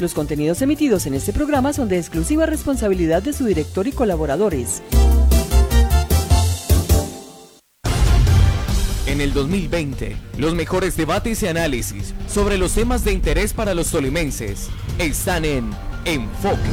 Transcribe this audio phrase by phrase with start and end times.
[0.00, 4.80] Los contenidos emitidos en este programa son de exclusiva responsabilidad de su director y colaboradores.
[9.06, 13.90] En el 2020, los mejores debates y análisis sobre los temas de interés para los
[13.90, 14.68] tolimenses
[15.00, 15.70] están en
[16.04, 16.70] Enfoque.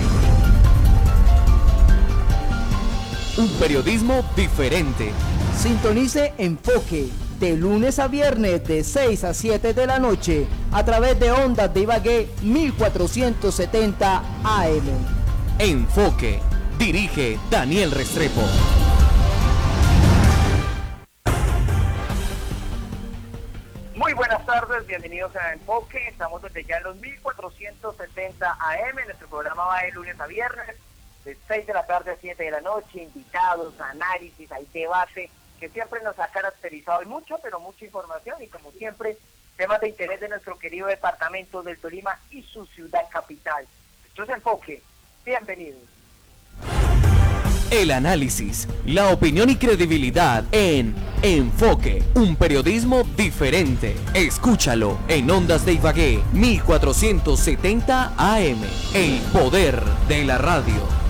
[3.37, 5.09] Un periodismo diferente.
[5.57, 7.09] Sintonice Enfoque
[7.39, 11.73] de lunes a viernes de 6 a 7 de la noche a través de ondas
[11.73, 14.83] de Ibagué 1470 AM.
[15.59, 16.39] Enfoque.
[16.77, 18.41] Dirige Daniel Restrepo.
[23.95, 26.07] Muy buenas tardes, bienvenidos a Enfoque.
[26.07, 28.95] Estamos desde ya en los 1470 AM.
[29.05, 30.75] Nuestro programa va de lunes a viernes,
[31.23, 33.03] de 6 de la tarde a 7 de la noche.
[33.03, 38.47] Invitados, análisis, hay debate que siempre nos ha caracterizado y mucho, pero mucha información y
[38.47, 39.17] como siempre,
[39.57, 43.65] temas de interés de nuestro querido departamento del Tolima y su ciudad capital.
[44.07, 44.81] Esto es Enfoque.
[45.25, 45.81] Bienvenidos.
[47.71, 53.95] El análisis, la opinión y credibilidad en Enfoque, un periodismo diferente.
[54.13, 58.61] Escúchalo en Ondas de Ibagué 1470 AM.
[58.93, 61.04] El poder de la radio.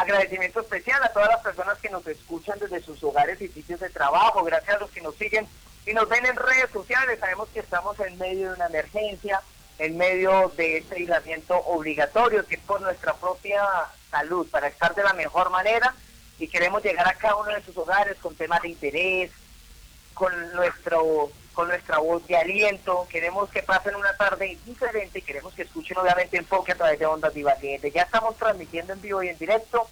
[0.00, 3.90] Agradecimiento especial a todas las personas que nos escuchan desde sus hogares y sitios de
[3.90, 4.42] trabajo.
[4.42, 5.46] Gracias a los que nos siguen
[5.84, 7.20] y nos ven en redes sociales.
[7.20, 9.42] Sabemos que estamos en medio de una emergencia
[9.78, 13.62] en medio de este aislamiento obligatorio, que es por nuestra propia
[14.10, 15.94] salud, para estar de la mejor manera
[16.38, 19.30] y queremos llegar a cada uno de sus hogares con temas de interés,
[20.14, 25.62] con nuestro con nuestra voz de aliento, queremos que pasen una tarde diferente, queremos que
[25.62, 27.80] escuchen obviamente enfoque a través de Ondas Divagué.
[27.92, 29.88] Ya estamos transmitiendo en vivo y en directo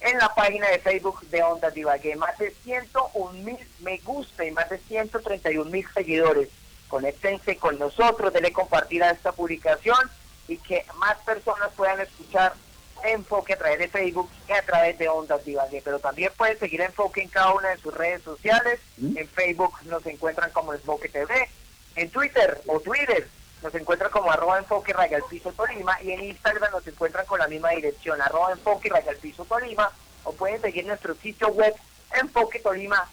[0.00, 2.16] en la página de Facebook de Ondas Divagué.
[2.16, 6.48] Más de 101 mil me gusta y más de 131 mil seguidores
[6.88, 9.98] conéctense con nosotros, denle compartir a esta publicación
[10.46, 12.54] y que más personas puedan escuchar
[13.04, 15.82] Enfoque a través de Facebook y a través de Ondas Divague.
[15.84, 18.80] Pero también pueden seguir Enfoque en cada una de sus redes sociales.
[18.98, 21.48] En Facebook nos encuentran como Enfoque TV.
[21.96, 23.28] En Twitter o Twitter
[23.62, 26.00] nos encuentran como arroba enfoque raya al piso Tolima.
[26.02, 29.90] Y en Instagram nos encuentran con la misma dirección, arroba enfoque raya al piso Tolima.
[30.24, 31.74] O pueden seguir nuestro sitio web
[32.20, 33.08] enfoque Tolima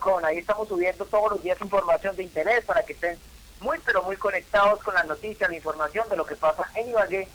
[0.00, 0.24] com.
[0.24, 3.18] Ahí estamos subiendo todos los días información de interés para que estén
[3.60, 7.28] muy pero muy conectados con las noticias, la información de lo que pasa en Ibagué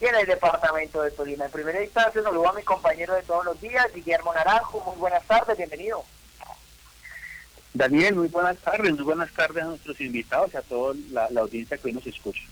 [0.00, 1.46] y en el departamento de Tolima.
[1.46, 4.80] En primera instancia saludo a mi compañero de todos los días, Guillermo Naranjo.
[4.80, 6.04] Muy buenas tardes, bienvenido.
[7.72, 11.76] Daniel, muy buenas tardes, muy buenas tardes a nuestros invitados y a toda la, audiencia
[11.76, 12.42] que hoy nos escucha.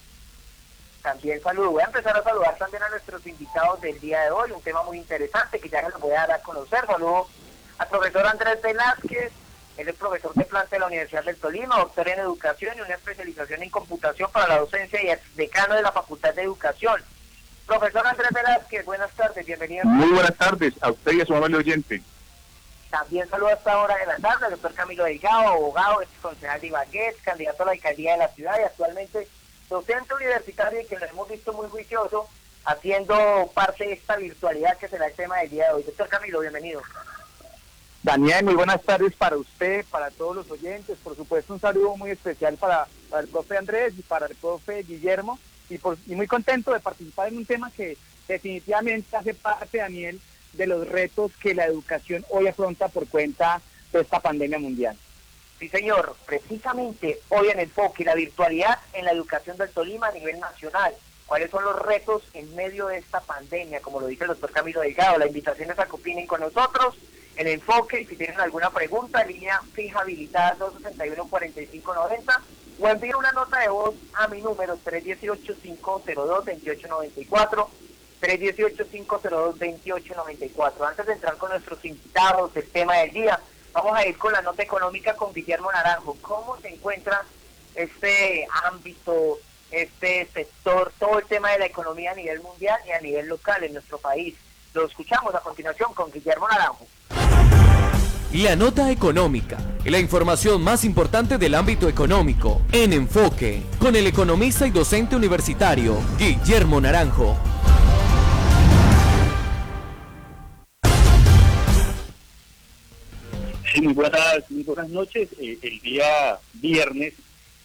[1.03, 1.71] También saludo.
[1.71, 4.83] Voy a empezar a saludar también a nuestros invitados del día de hoy, un tema
[4.83, 6.87] muy interesante que ya les voy a dar a conocer.
[6.87, 7.29] Saludo
[7.79, 9.33] al profesor Andrés Velázquez,
[9.77, 12.95] él es profesor de planta de la Universidad del Tolima, doctor en educación y una
[12.95, 17.03] especialización en computación para la docencia y es decano de la Facultad de Educación.
[17.67, 19.85] Profesor Andrés Velázquez, buenas tardes, bienvenido.
[19.87, 22.03] Muy buenas tardes, a usted y a su amable oyente.
[22.91, 26.61] También saludo a esta hora de la tarde al doctor Camilo Delgado, abogado, ex concejal
[26.61, 29.29] de Ibagué, candidato a la alcaldía de la ciudad y actualmente
[29.69, 32.29] docente universitario y que lo hemos visto muy juicioso
[32.65, 35.83] haciendo parte de esta virtualidad que será el tema del día de hoy.
[35.83, 36.83] Doctor Camilo, bienvenido.
[38.03, 40.99] Daniel, muy buenas tardes para usted, para todos los oyentes.
[41.03, 42.87] Por supuesto, un saludo muy especial para,
[43.19, 45.39] el profe Andrés y para el profe Guillermo.
[46.07, 47.97] Y, muy contento de participar en un tema que
[48.29, 50.21] definitivamente hace parte, Daniel,
[50.53, 53.61] de los retos que la educación hoy afronta por cuenta
[53.93, 54.97] de esta pandemia mundial.
[55.59, 56.17] Sí, señor.
[56.27, 60.95] Precisamente hoy en el enfoque la virtualidad en la educación del Tolima a nivel nacional.
[61.27, 63.81] ¿Cuáles son los retos en medio de esta pandemia?
[63.81, 66.97] Como lo dice el doctor Camilo Delgado, la invitación es a que opinen con nosotros
[67.37, 72.41] el enfoque y si tienen alguna pregunta, línea fija habilitada 261-4590
[72.81, 77.69] o envíen una nota de voz a mi número 318-502-2894.
[78.21, 80.89] 318-502-2894.
[80.89, 83.41] Antes de entrar con nuestros invitados del tema del día,
[83.73, 86.17] vamos a ir con la nota económica con Guillermo Naranjo.
[86.23, 87.23] ¿Cómo se encuentra
[87.75, 89.39] este ámbito,
[89.71, 93.63] este sector, todo el tema de la economía a nivel mundial y a nivel local
[93.65, 94.35] en nuestro país?
[94.73, 96.87] Lo escuchamos a continuación con Guillermo Naranjo.
[98.35, 104.67] La nota económica, la información más importante del ámbito económico, en enfoque, con el economista
[104.67, 107.37] y docente universitario, Guillermo Naranjo.
[113.73, 115.29] Sí, muy buenas, muy buenas noches.
[115.39, 117.15] Eh, el día viernes,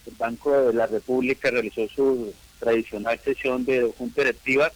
[0.06, 4.72] el Banco de la República realizó su tradicional sesión de junta directiva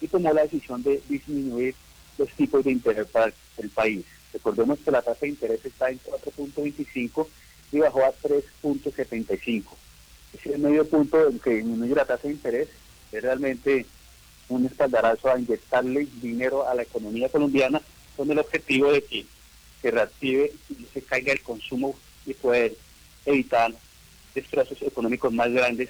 [0.00, 1.76] y tomó la decisión de disminuir
[2.18, 4.04] los tipos de interés para el país.
[4.36, 7.26] Recordemos que la tasa de interés está en 4.25
[7.72, 9.64] y bajó a 3.75.
[10.44, 12.68] el medio punto en que disminuye la tasa de interés
[13.12, 13.86] es realmente
[14.50, 17.80] un espaldarazo a inyectarle dinero a la economía colombiana
[18.14, 19.24] con el objetivo de que
[19.80, 21.96] se reactive y se caiga el consumo
[22.26, 22.76] y poder
[23.24, 23.72] evitar
[24.34, 25.88] destrozos económicos más grandes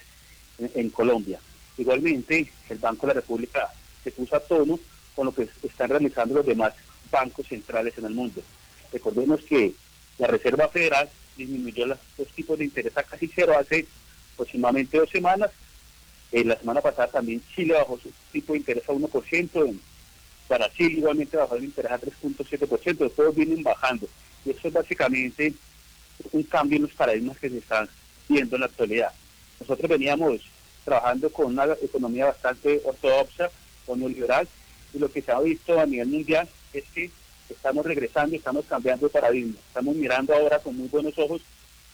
[0.57, 1.41] en, Colombia.
[1.77, 3.73] Igualmente, el Banco de la República
[4.05, 4.79] se puso a tono
[5.17, 6.73] con lo que están realizando los demás
[7.09, 8.41] bancos centrales en el mundo.
[8.91, 9.73] Recordemos que
[10.17, 11.99] la Reserva Federal disminuyó los,
[12.35, 13.85] tipos de interés a casi cero hace
[14.33, 15.51] aproximadamente dos semanas.
[16.31, 19.79] Eh, la semana pasada también Chile bajó su tipo de interés a 1%, en
[20.49, 24.07] Brasil igualmente bajó el interés a 3.7%, todos vienen bajando.
[24.45, 25.53] Y eso es básicamente
[26.31, 27.87] un cambio en los paradigmas que se están
[28.27, 29.11] viendo en la actualidad.
[29.59, 30.41] Nosotros veníamos
[30.83, 33.49] trabajando con una economía bastante ortodoxa
[33.85, 34.47] o neoliberal
[34.93, 36.47] y lo que se ha visto a nivel mundial
[36.79, 37.09] es que
[37.49, 41.41] estamos regresando, estamos cambiando paradigma, estamos mirando ahora con muy buenos ojos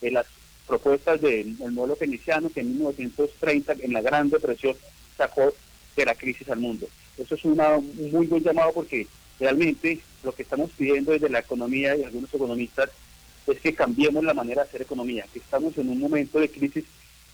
[0.00, 0.26] eh, las
[0.66, 4.76] propuestas del modelo keynesiano que en 1930 en la Gran Depresión
[5.16, 5.52] sacó
[5.96, 6.88] de la crisis al mundo.
[7.18, 7.60] Eso es un
[8.12, 9.06] muy buen llamado porque
[9.38, 12.90] realmente lo que estamos pidiendo desde la economía y algunos economistas
[13.46, 16.84] es que cambiemos la manera de hacer economía, que estamos en un momento de crisis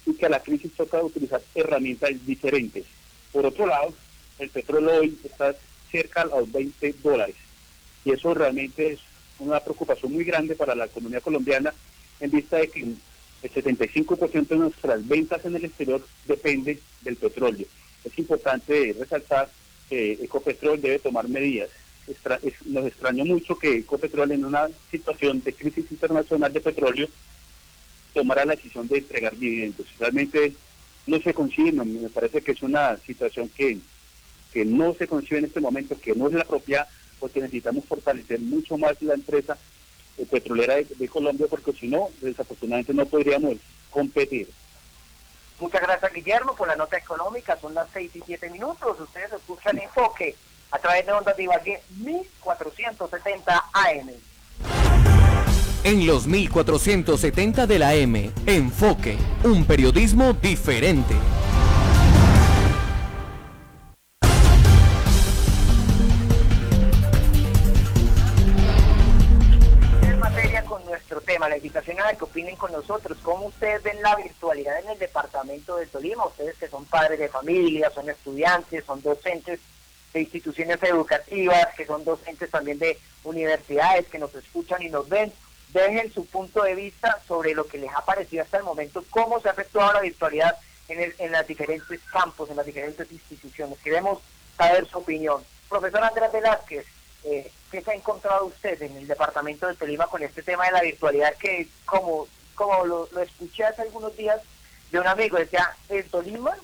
[0.05, 2.85] y que a la crisis toca utilizar herramientas diferentes.
[3.33, 3.95] Por otro lado,
[4.39, 5.55] el petróleo está
[5.91, 7.37] cerca a los 20 dólares
[8.05, 9.01] y eso realmente es
[9.39, 11.73] una preocupación muy grande para la economía colombiana
[12.21, 12.97] en vista de que el
[13.43, 17.67] 75% de nuestras ventas en el exterior depende del petróleo.
[18.05, 19.49] Es importante resaltar
[19.89, 21.71] que Ecopetrol debe tomar medidas
[22.67, 27.09] nos extrañó mucho que Ecopetrol en una situación de crisis internacional de petróleo
[28.15, 29.87] tomara la decisión de entregar dividendos.
[29.99, 30.53] Realmente
[31.07, 33.79] no se concibe, me parece que es una situación que,
[34.53, 36.87] que no se concibe en este momento, que no es la propia,
[37.19, 39.57] porque necesitamos fortalecer mucho más la empresa
[40.19, 43.57] eh, petrolera de, Colombia, porque si no, desafortunadamente no podríamos
[43.91, 44.49] competir.
[45.59, 47.59] Muchas gracias, Guillermo, por la nota económica.
[47.61, 48.99] Son las seis y siete minutos.
[48.99, 50.35] Ustedes escuchan Enfoque
[50.71, 54.11] a través de Ondas de Ibagué 1470 AM.
[55.83, 61.15] En los 1470 de la M, Enfoque, un periodismo diferente.
[71.49, 75.77] La invitación a que opinen con nosotros, cómo ustedes ven la virtualidad en el departamento
[75.77, 79.61] de Tolima, ustedes que son padres de familia, son estudiantes, son docentes,
[80.13, 85.33] de instituciones educativas, que son docentes también de universidades que nos escuchan y nos ven,
[85.73, 89.41] dejen su punto de vista sobre lo que les ha parecido hasta el momento, cómo
[89.41, 90.57] se ha efectuado la virtualidad
[90.89, 93.79] en, el, en los diferentes campos, en las diferentes instituciones.
[93.79, 94.19] Queremos
[94.57, 95.45] saber su opinión.
[95.69, 96.87] Profesor Andrés Velázquez,
[97.25, 100.73] eh, ¿qué se ha encontrado usted en el departamento de Tolima con este tema de
[100.73, 104.41] la virtualidad que, como, como lo, escuché hace algunos días
[104.91, 106.55] de un amigo, decía, en Tolima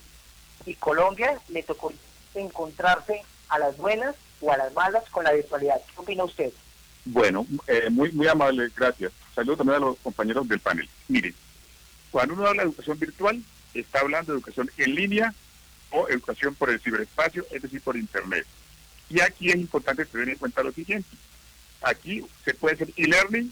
[0.65, 1.93] y Colombia le tocó
[2.35, 5.81] encontrarse a las buenas o a las malas con la virtualidad.
[5.93, 6.51] ¿Qué opina usted?
[7.05, 9.13] Bueno, eh, muy, muy amable, gracias.
[9.33, 10.89] Saludos también a los compañeros del panel.
[11.07, 11.33] Miren,
[12.11, 13.41] cuando uno habla de educación virtual,
[13.73, 15.33] está hablando de educación en línea
[15.91, 18.45] o educación por el ciberespacio, es decir, por Internet.
[19.09, 21.09] Y aquí es importante tener en cuenta lo siguiente.
[21.81, 23.51] Aquí se puede hacer e-learning,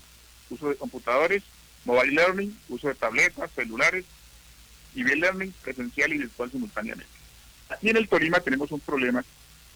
[0.50, 1.44] uso de computadores,
[1.86, 4.06] mobile learning, uso de tabletas, celulares,
[4.96, 7.13] y e-learning presencial y virtual simultáneamente.
[7.70, 9.24] Aquí en el Tolima tenemos un problema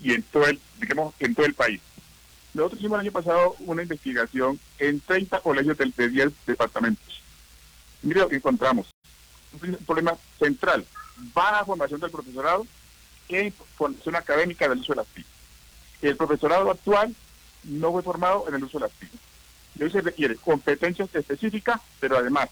[0.01, 1.81] y en todo el, digamos, en todo el país.
[2.53, 7.21] Nosotros hicimos el año pasado una investigación en 30 colegios de, 10 departamentos.
[8.01, 8.89] Mire lo que encontramos.
[9.61, 10.85] Un problema central,
[11.33, 12.65] baja formación del profesorado
[13.27, 15.25] en formación académica del uso de las TIC.
[16.01, 17.15] El profesorado actual
[17.63, 19.09] no fue formado en el uso de las TIC.
[19.75, 22.49] Y hoy se requiere competencias específicas, pero además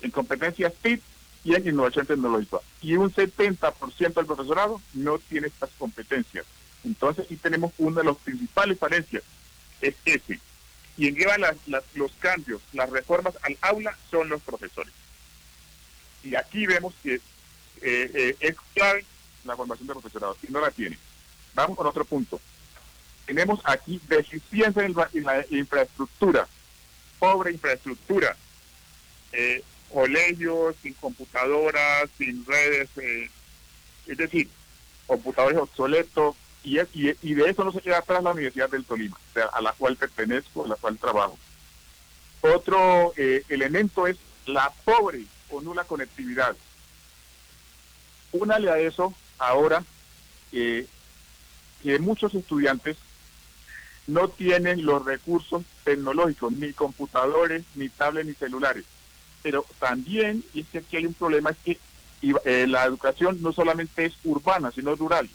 [0.00, 1.00] en competencias TIC
[1.44, 2.58] y en innovación tecnológica.
[2.80, 6.44] Y un 70% del profesorado no tiene estas competencias.
[6.84, 9.22] Entonces aquí tenemos una de las principales falencias,
[9.80, 10.40] es ese.
[10.96, 11.36] Quien lleva
[11.94, 14.92] los cambios, las reformas al aula son los profesores.
[16.22, 17.20] Y aquí vemos que eh,
[17.80, 19.04] eh, es clave
[19.44, 20.98] la formación del profesorado, y no la tiene.
[21.54, 22.40] Vamos con otro punto.
[23.26, 26.46] Tenemos aquí deficiencia en la, infraestructura,
[27.18, 28.36] pobre infraestructura.
[29.32, 29.62] Eh,
[29.92, 32.88] colegios sin computadoras, sin redes,
[34.06, 34.48] es decir,
[35.06, 39.18] computadores obsoletos, y, y, de eso no se queda atrás la Universidad del Tolima,
[39.52, 41.36] a la cual pertenezco, a la cual trabajo.
[42.40, 46.56] Otro eh, elemento es la pobre o nula conectividad.
[48.32, 49.84] Únale a eso ahora
[50.50, 50.86] que
[51.98, 52.96] muchos estudiantes
[54.06, 58.84] no tienen los recursos tecnológicos, ni computadores, ni tablets, ni celulares.
[59.42, 61.78] Pero también, y es que aquí hay un problema, es que
[62.44, 65.28] eh, la educación no solamente es urbana, sino rural.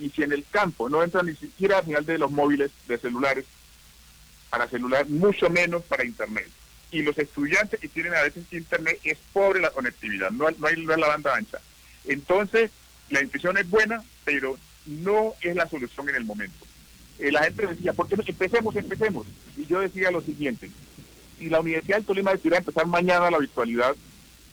[0.00, 2.98] Y si en el campo no entra ni siquiera a final de los móviles de
[2.98, 3.44] celulares,
[4.50, 6.48] para celular, mucho menos para Internet.
[6.92, 10.76] Y los estudiantes que tienen a veces Internet es pobre la conectividad, no, no hay
[10.76, 11.58] la banda ancha.
[12.04, 12.70] Entonces,
[13.10, 14.56] la intuición es buena, pero
[14.86, 16.64] no es la solución en el momento.
[17.18, 19.26] Eh, la gente decía, ¿por qué no empecemos, empecemos?
[19.56, 20.70] Y yo decía lo siguiente,
[21.38, 23.94] si la Universidad del Tolima decidiera empezar mañana la virtualidad,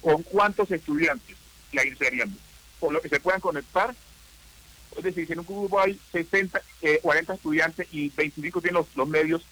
[0.02, 1.36] ¿con cuántos estudiantes
[1.72, 2.38] la iniciaríamos?
[2.80, 3.96] Con lo que se puedan conectar,
[4.98, 6.62] es decir, si en un grupo hay 60,
[7.02, 9.44] 40 eh, estudiantes y 25 tienen los, medios,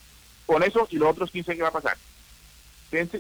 [0.46, 1.98] con eso y los otros 15, ¿qué va a pasar?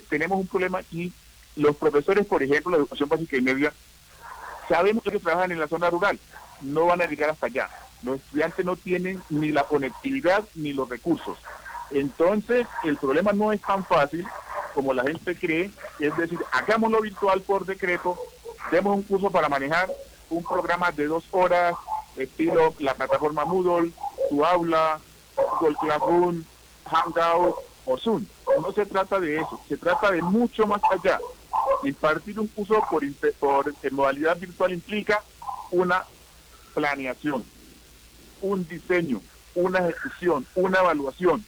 [0.10, 1.13] tenemos un problema y
[1.55, 3.72] los profesores, por ejemplo, de educación básica y media,
[4.67, 6.19] sabemos que trabajan en la zona rural,
[6.62, 7.69] no van a llegar hasta allá.
[8.03, 11.37] Los estudiantes no tienen ni la conectividad ni los recursos.
[11.91, 14.25] Entonces, el problema no es tan fácil
[14.73, 18.17] como la gente cree, es decir, hagámoslo virtual por decreto,
[18.71, 19.89] demos un curso para manejar
[20.29, 21.75] un programa de dos horas,
[22.15, 23.91] estilo la plataforma Moodle,
[24.29, 24.99] tu aula,
[25.35, 26.43] Google Classroom,
[26.85, 28.25] Hangout o Zoom.
[28.61, 31.19] No se trata de eso, se trata de mucho más allá.
[31.83, 33.03] Impartir un curso por,
[33.39, 35.23] por en modalidad virtual implica
[35.71, 36.05] una
[36.73, 37.43] planeación,
[38.41, 39.22] un diseño,
[39.55, 41.46] una ejecución, una evaluación.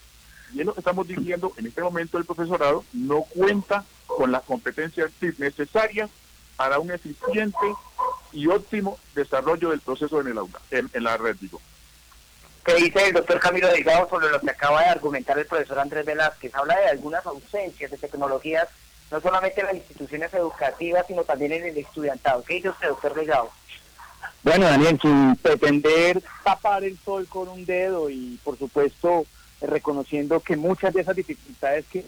[0.54, 4.44] Y es lo que estamos diciendo en este momento el profesorado no cuenta con las
[4.44, 6.10] competencias necesarias
[6.58, 7.76] para un eficiente
[8.34, 11.62] y óptimo desarrollo del proceso en el aula, en, la red, digo.
[12.64, 16.06] ¿Qué dice el doctor Camilo Delgado sobre lo que acaba de argumentar el profesor Andrés
[16.06, 16.54] Velázquez?
[16.54, 18.68] Habla de algunas ausencias de tecnologías,
[19.10, 22.44] no solamente en las instituciones educativas, sino también en el estudiantado.
[22.44, 23.52] ¿Qué dice usted, doctor Delgado?
[24.44, 29.26] Bueno, Daniel, sin pretender tapar el sol con un dedo y, por supuesto,
[29.62, 32.04] reconociendo que muchas de esas dificultades que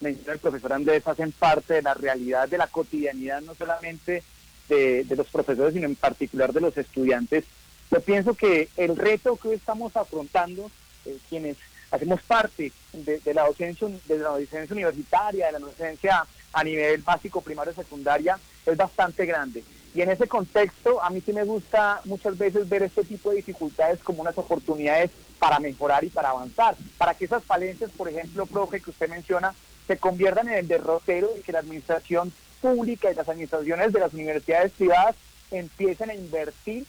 [0.00, 4.22] menciona el profesor Andrés hacen parte de la realidad de la cotidianidad, no solamente
[4.68, 7.44] de, los profesores, sino en particular de los estudiantes.
[7.90, 10.70] Yo pienso que el reto que hoy estamos afrontando,
[11.06, 11.56] eh, quienes
[11.90, 17.40] hacemos parte de, la docencia, de la docencia universitaria, de la docencia a nivel básico,
[17.40, 19.64] primario, secundaria, es bastante grande.
[19.94, 23.36] Y en ese contexto, a mí sí me gusta muchas veces ver este tipo de
[23.36, 28.46] dificultades como unas oportunidades para mejorar y para avanzar, para que esas falencias, por ejemplo,
[28.46, 29.54] profe, que usted menciona,
[29.86, 34.12] se conviertan en el derrotero y que la administración pública y las administraciones de las
[34.12, 35.16] universidades privadas
[35.50, 36.86] empiecen a invertir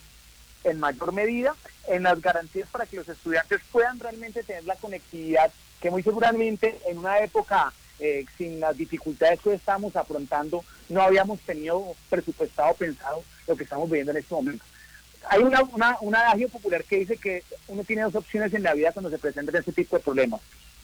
[0.63, 1.56] en mayor medida
[1.88, 6.79] en las garantías para que los estudiantes puedan realmente tener la conectividad que muy seguramente
[6.88, 13.24] en una época eh, sin las dificultades que estamos afrontando, no habíamos tenido presupuestado, pensado
[13.48, 14.65] lo que estamos viviendo en este momento.
[15.29, 18.74] Hay una, una, un adagio popular que dice que uno tiene dos opciones en la
[18.74, 20.41] vida cuando se presentan este tipo de problemas.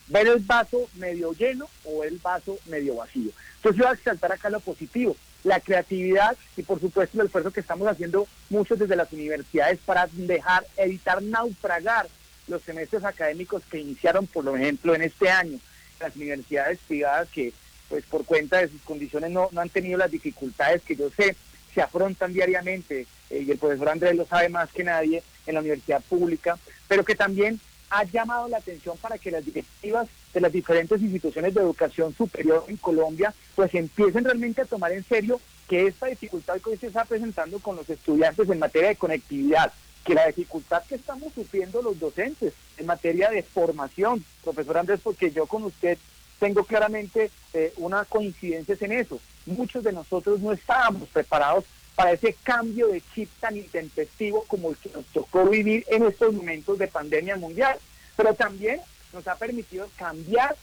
[0.08, 3.30] Ver el vaso medio lleno o el vaso medio vacío.
[3.56, 7.50] Entonces yo voy a exaltar acá lo positivo, la creatividad y por supuesto el esfuerzo
[7.50, 12.06] que estamos haciendo muchos desde las universidades para dejar, evitar naufragar
[12.46, 15.58] los semestres académicos que iniciaron, por ejemplo, en este año
[15.98, 17.52] las universidades privadas que
[17.88, 21.36] pues por cuenta de sus condiciones no, no han tenido las dificultades que yo sé
[21.76, 25.60] se afrontan diariamente, eh, y el profesor Andrés lo sabe más que nadie en la
[25.60, 30.50] universidad pública, pero que también ha llamado la atención para que las directivas de las
[30.50, 35.38] diferentes instituciones de educación superior en Colombia pues empiecen realmente a tomar en serio
[35.68, 39.72] que esta dificultad que hoy se está presentando con los estudiantes en materia de conectividad,
[40.04, 45.30] que la dificultad que estamos sufriendo los docentes en materia de formación, profesor Andrés, porque
[45.30, 45.98] yo con usted
[46.38, 49.20] tengo claramente eh, una coincidencia en eso.
[49.46, 51.64] Muchos de nosotros no estábamos preparados
[51.94, 56.34] para ese cambio de chip tan intempestivo como el que nos tocó vivir en estos
[56.34, 57.78] momentos de pandemia mundial.
[58.16, 58.80] Pero también
[59.12, 60.56] nos ha permitido cambiar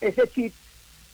[0.00, 0.54] ese chip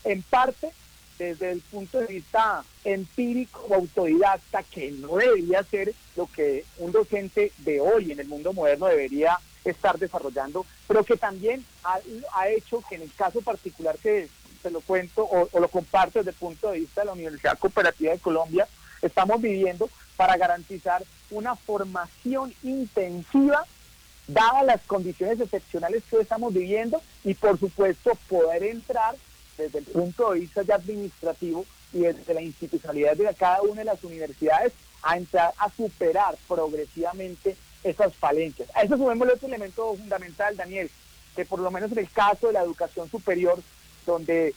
[0.04, 0.70] en parte
[1.18, 6.92] desde el punto de vista empírico o autodidacta, que no debería ser lo que un
[6.92, 9.38] docente de hoy en el mundo moderno debería
[9.70, 14.28] estar desarrollando, pero que también ha, hecho que en el caso particular que
[14.62, 18.12] se lo cuento o, lo comparto desde el punto de vista de la Universidad Cooperativa
[18.12, 18.66] de Colombia,
[19.02, 23.64] estamos viviendo para garantizar una formación intensiva
[24.28, 29.14] dadas las condiciones excepcionales que hoy estamos viviendo y por supuesto poder entrar
[29.56, 33.84] desde el punto de vista ya administrativo y desde la institucionalidad de cada una de
[33.84, 38.68] las universidades a entrar a superar progresivamente esas falencias.
[38.74, 40.90] A eso el otro elemento fundamental, Daniel,
[41.34, 43.60] que por lo menos en el caso de la educación superior,
[44.04, 44.54] donde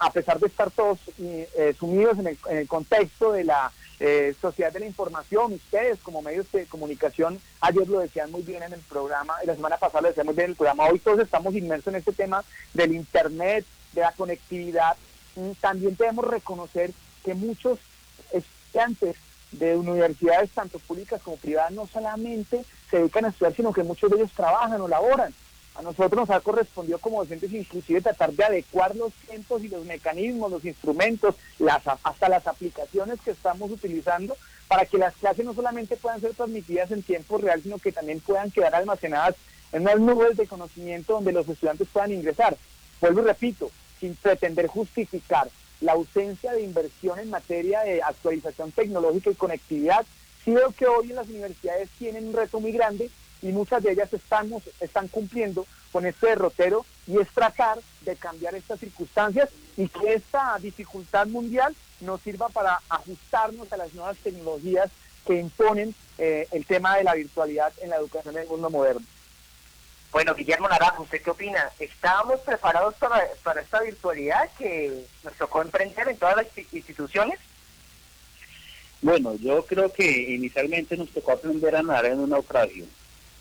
[0.00, 4.80] a pesar de estar todos eh, sumidos en el, contexto de la eh, sociedad de
[4.80, 9.34] la información, ustedes como medios de comunicación, ayer lo decían muy bien en el programa,
[9.42, 11.88] y la semana pasada lo decían muy bien en el programa, hoy todos estamos inmersos
[11.88, 14.96] en este tema del Internet, de la conectividad,
[15.60, 16.92] también debemos reconocer
[17.24, 17.78] que muchos
[18.32, 19.16] estudiantes
[19.58, 24.10] de universidades tanto públicas como privadas no solamente se dedican a estudiar, sino que muchos
[24.10, 25.32] de ellos trabajan o laboran.
[25.76, 29.84] A nosotros nos ha correspondido como docentes inclusive tratar de adecuar los tiempos y los
[29.84, 34.36] mecanismos, los instrumentos, las, hasta las aplicaciones que estamos utilizando
[34.68, 38.20] para que las clases no solamente puedan ser transmitidas en tiempo real, sino que también
[38.20, 39.34] puedan quedar almacenadas
[39.72, 42.56] en unas nubes de conocimiento donde los estudiantes puedan ingresar.
[43.00, 45.48] Vuelvo y repito, sin pretender justificar
[45.84, 50.06] la ausencia de inversión en materia de actualización tecnológica y conectividad,
[50.42, 53.10] sí veo que hoy en las universidades tienen un reto muy grande
[53.42, 58.54] y muchas de ellas estamos, están cumpliendo con este derrotero y es tratar de cambiar
[58.54, 64.90] estas circunstancias y que esta dificultad mundial nos sirva para ajustarnos a las nuevas tecnologías
[65.26, 69.04] que imponen eh, el tema de la virtualidad en la educación en el mundo moderno.
[70.14, 71.70] Bueno, Guillermo Naranjo, ¿usted qué opina?
[71.76, 77.40] ¿Estábamos preparados para, para esta virtualidad que nos tocó emprender en todas las instituciones?
[79.02, 82.84] Bueno, yo creo que inicialmente nos tocó aprender a nadar en un naufragio.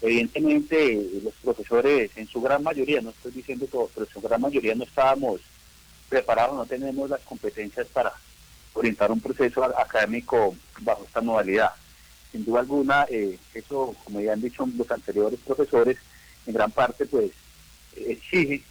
[0.02, 4.42] Evidentemente, los profesores, en su gran mayoría, no estoy diciendo todos, pero en su gran
[4.42, 5.42] mayoría no estábamos
[6.10, 8.14] preparados, no tenemos las competencias para
[8.74, 11.70] orientar un proceso académico bajo esta modalidad.
[12.32, 16.00] Sin duda alguna, eh, eso, como ya han dicho los anteriores profesores,
[16.46, 17.32] en gran parte pues
[17.96, 18.64] exige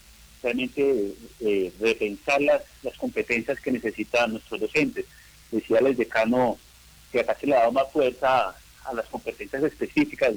[0.43, 5.07] realmente eh, repensar las, las competencias que necesitan nuestros docentes.
[5.51, 6.59] Decía el decano
[7.11, 10.35] que acá se le ha dado más fuerza a, las competencias específicas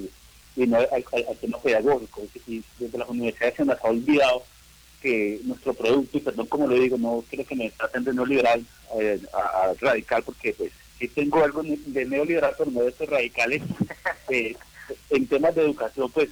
[0.56, 2.24] y no al, tema pedagógico.
[2.48, 4.44] Y desde las universidades se nos ha olvidado
[5.02, 8.66] que nuestro producto, y perdón como lo digo, no quiero que me traten de neoliberal
[9.00, 13.62] eh, a, radical, porque pues sí tengo algo de neoliberal, pero no de estos radicales.
[14.28, 14.56] Eh,
[15.12, 16.30] en temas de educación, pues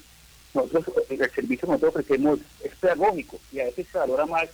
[0.53, 4.49] nosotros, el servicio que nosotros ofrecemos es pedagógico y a veces se valora más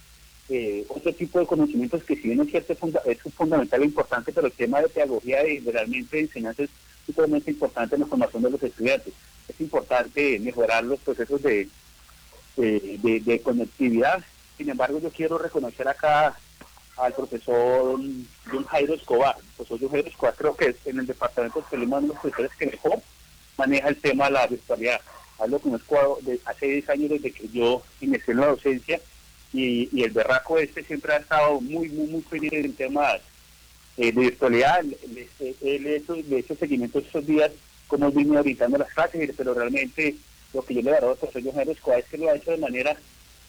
[0.48, 2.74] eh, otro tipo de conocimientos que si bien es cierto
[3.06, 6.70] es fundamental e importante, pero el tema de pedagogía y realmente enseñanza es
[7.06, 9.14] sumamente importante en la formación de los estudiantes.
[9.48, 11.70] Es importante mejorar los procesos de,
[12.55, 14.24] de, conectividad.
[14.57, 16.38] Sin embargo, yo quiero reconocer acá
[16.98, 18.00] al profesor
[18.51, 19.35] John Jairo Escobar.
[19.38, 22.18] El profesor John Jairo Escobar creo que es en el departamento de uno de los
[22.20, 23.01] profesores que mejor
[23.57, 25.01] maneja el tema de la virtualidad
[25.40, 25.72] hablo con
[26.22, 29.00] de hace 10 años desde que yo inicié en la docencia
[29.54, 33.20] y, el berraco este siempre ha estado muy, muy, muy feliz en temas
[33.98, 34.82] eh, de virtualidad.
[34.82, 37.52] Él le he hecho seguimiento estos días,
[37.88, 40.16] como vino habitando las clases, pero realmente
[40.54, 42.58] lo que yo le daré a profesor Johan Escobar es que lo ha hecho de
[42.58, 42.96] manera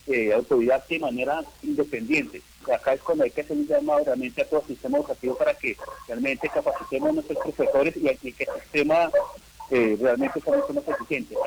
[0.07, 2.43] eh, autodidacta y de manera independiente.
[2.73, 5.55] Acá es cuando hay que hacer un llamado realmente a todo el sistema educativo para
[5.55, 5.77] que
[6.09, 9.11] realmente capacitemos a nuestros profesores y, y que el sistema
[9.71, 10.85] eh, realmente son más.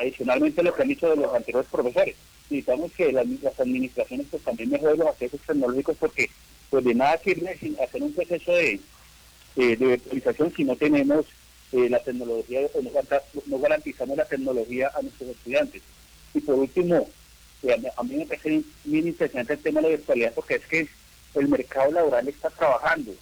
[0.00, 2.16] Adicionalmente, lo que han dicho de los anteriores profesores,
[2.48, 3.26] necesitamos que las,
[3.58, 6.30] administraciones pues, también mejoren los accesos tecnológicos porque
[6.70, 7.50] pues de nada sirve
[7.82, 8.80] hacer un proceso de,
[9.56, 11.26] eh, de virtualización si no tenemos
[11.72, 12.90] eh, la tecnología, no,
[13.46, 15.82] no garantizamos la tecnología a nuestros estudiantes.
[16.32, 17.08] Y por último,
[17.62, 20.88] eh, a mí me parece bien interesante el tema de la virtualidad porque es que
[21.34, 23.14] el mercado laboral está trabajando,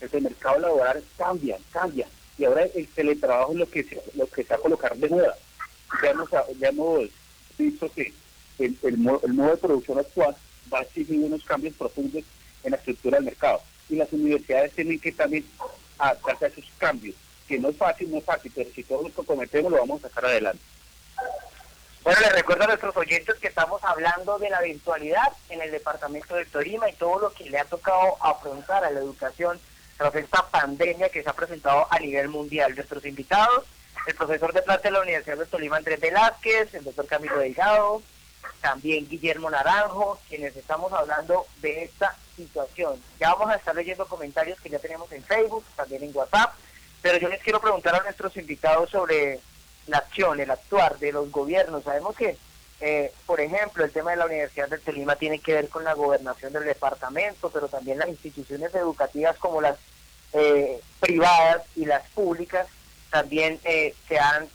[0.00, 2.06] el mercado laboral cambia, cambia
[2.40, 5.10] y ahora el teletrabajo es lo que se, lo que se va a colocar de
[5.10, 5.36] moda.
[6.02, 7.10] Ya hemos, ya hemos
[7.58, 8.14] visto que
[8.58, 10.34] el, el, modo de producción actual
[10.72, 12.24] va a exigir unos cambios profundos
[12.64, 13.60] en la estructura del mercado.
[13.90, 15.44] Y las universidades tienen que también
[15.98, 17.14] adaptarse a esos cambios,
[17.46, 20.08] que no es fácil, no es fácil, pero si todos nos comprometemos lo vamos a
[20.08, 20.62] sacar adelante.
[22.02, 26.34] Bueno, les recuerdo a nuestros oyentes que estamos hablando de la virtualidad en el departamento
[26.36, 29.60] de Torima y todo lo que le ha tocado afrontar a la educación
[30.00, 32.74] tras esta pandemia que se ha presentado a nivel mundial.
[32.74, 33.66] Nuestros invitados,
[34.06, 38.00] el profesor de plata de la Universidad de Tolima, Andrés Velázquez, el doctor Camilo Delgado,
[38.62, 42.98] también Guillermo Naranjo, quienes estamos hablando de esta situación.
[43.18, 46.54] Ya vamos a estar leyendo comentarios que ya tenemos en Facebook, también en WhatsApp,
[47.02, 49.38] pero yo les quiero preguntar a nuestros invitados sobre
[49.86, 51.84] la acción, el actuar de los gobiernos.
[51.84, 52.38] Sabemos que
[52.80, 55.92] eh, por ejemplo, el tema de la Universidad de Tolima tiene que ver con la
[55.92, 59.76] gobernación del departamento, pero también las instituciones educativas como las
[60.32, 62.66] eh, privadas y las públicas
[63.10, 64.48] también eh, se han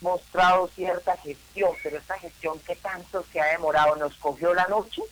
[0.00, 5.02] mostrado cierta gestión, pero esta gestión que tanto se ha demorado nos cogió la noche,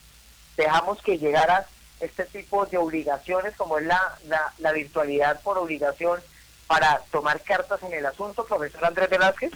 [0.57, 1.66] dejamos que llegara
[2.00, 6.20] este tipo de obligaciones como es la, la, la virtualidad por obligación
[6.66, 9.52] para tomar cartas en el asunto, profesor Andrés Velázquez.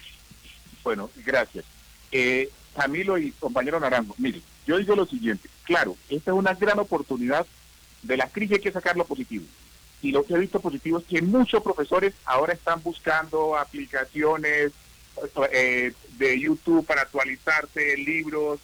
[0.82, 1.64] Bueno, gracias.
[2.12, 6.78] Eh, Camilo y compañero Naranjo, mire, yo digo lo siguiente, claro, esta es una gran
[6.78, 7.46] oportunidad,
[8.02, 9.44] de la crisis que sacar lo positivo.
[10.02, 14.72] Y lo que he visto positivo es que muchos profesores ahora están buscando aplicaciones
[15.52, 18.61] eh, de YouTube para actualizarse, libros.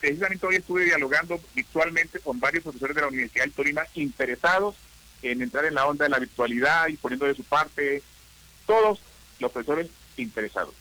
[0.00, 4.76] Precisamente hoy estuve dialogando virtualmente con varios profesores de la Universidad del Tolima interesados
[5.22, 8.02] en entrar en la onda de la virtualidad y poniendo de su parte
[8.66, 9.00] todos
[9.40, 10.74] los profesores interesados.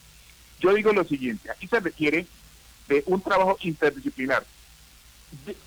[0.60, 2.26] Yo digo lo siguiente, aquí se requiere
[2.88, 4.46] de un trabajo interdisciplinar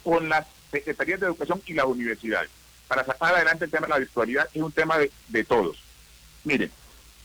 [0.02, 2.50] con las secretarías de educación y las universidades.
[2.88, 5.82] Para sacar adelante el tema de la virtualidad es un tema de, de todos.
[6.44, 6.70] Miren,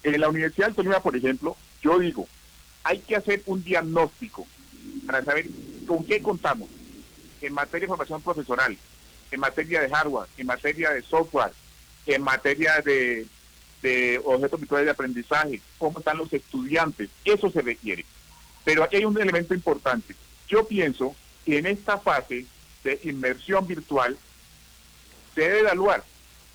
[0.04, 2.28] en la Universidad de Tolima, por ejemplo, yo digo,
[2.84, 4.46] hay que hacer un diagnóstico
[5.08, 5.48] para saber
[5.88, 6.70] con qué contamos
[7.42, 8.78] en materia de formación profesional,
[9.32, 11.52] en materia de hardware, en materia de software,
[12.06, 13.26] en materia de,
[13.82, 18.06] de objetos virtuales de aprendizaje, cómo están los estudiantes, eso se requiere.
[18.66, 20.16] Pero aquí hay un elemento importante.
[20.50, 22.46] Yo pienso que en esta fase
[22.84, 24.18] de inmersión virtual
[25.34, 26.04] se debe evaluar,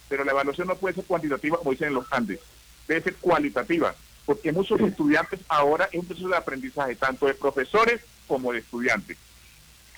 [0.09, 2.41] pero la evaluación no puede ser cuantitativa como dicen en los Andes,
[2.89, 3.95] debe ser cualitativa,
[4.27, 9.17] porque muchos estudiantes ahora es un proceso de aprendizaje, tanto de profesores como de estudiantes.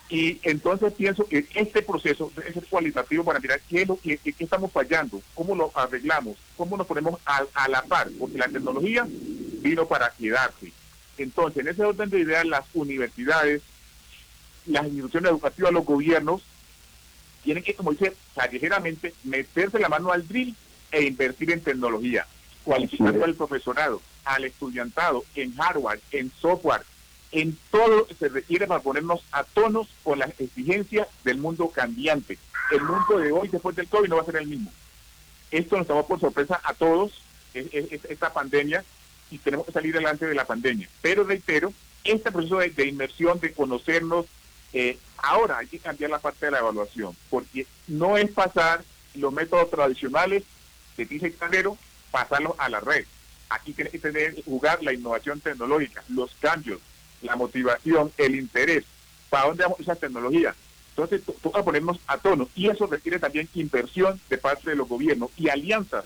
[0.09, 4.19] Y entonces pienso que este proceso debe ser cualitativo para mirar qué, es lo, qué,
[4.19, 8.49] qué estamos fallando, cómo lo arreglamos, cómo nos ponemos a, a, la par, porque la
[8.49, 10.71] tecnología vino para quedarse.
[11.23, 13.63] Entonces, en ese orden de ideas, las universidades,
[14.67, 16.43] las instituciones educativas, los gobiernos,
[17.43, 20.55] tienen que, como dice callejeramente, meterse la mano al drill
[20.91, 22.27] e invertir en tecnología,
[22.65, 26.83] cualificando al profesorado, al estudiantado, en hardware, en software,
[27.33, 32.39] en todo se requiere para ponernos a tonos con las exigencias del mundo cambiante.
[32.71, 34.71] El mundo de hoy, después del COVID, no va a ser el mismo.
[35.51, 37.23] Esto nos tomó por sorpresa a todos,
[37.55, 38.85] es, es, esta pandemia,
[39.33, 40.89] y tenemos que salir adelante de la pandemia.
[41.01, 41.73] Pero reitero,
[42.05, 44.27] este proceso de, de inmersión, de conocernos,
[44.73, 49.33] eh, ahora hay que cambiar la parte de la evaluación, porque no es pasar los
[49.33, 50.45] métodos tradicionales
[51.07, 51.77] tiza y calero,
[52.11, 53.05] pasarlos a la red.
[53.49, 56.81] Aquí tiene que tener, jugar la innovación tecnológica, los cambios,
[57.23, 58.85] la motivación, el interés,
[59.31, 60.55] para dónde vamos esa tecnología.
[60.91, 65.31] Entonces, toca ponernos a tono y eso requiere también inversión de parte de los gobiernos
[65.37, 66.05] y alianzas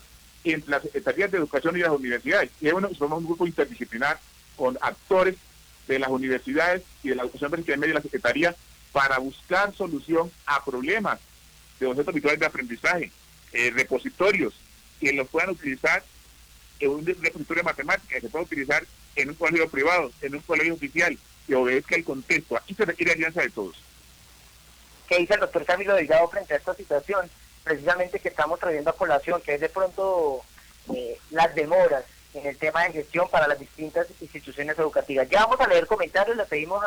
[0.53, 2.51] entre las secretarías de educación y las universidades.
[2.61, 4.19] Y bueno, somos un grupo interdisciplinar
[4.57, 5.37] con actores
[5.89, 8.57] de las universidades y de la educación vertical media de la Secretaría
[8.93, 11.21] para buscar solución a problemas
[11.79, 13.13] de objetos virtuales de aprendizaje,
[13.53, 14.55] eh, repositorios
[15.01, 16.03] que los puedan utilizar
[16.81, 20.41] en un repositorio de matemáticas, que se pueda utilizar en un colegio privado, en un
[20.41, 22.57] colegio oficial, que obedezca el contexto.
[22.57, 23.77] Aquí se requiere alianza de todos.
[25.09, 27.31] ¿Qué dice el doctor Camilo Delgado frente a esta situación?
[27.67, 30.41] Precisamente que estamos trayendo a colación, que es de pronto
[30.95, 35.29] eh, las demoras en el tema de gestión para las distintas instituciones educativas.
[35.29, 36.81] Ya vamos a leer comentarios, le pedimos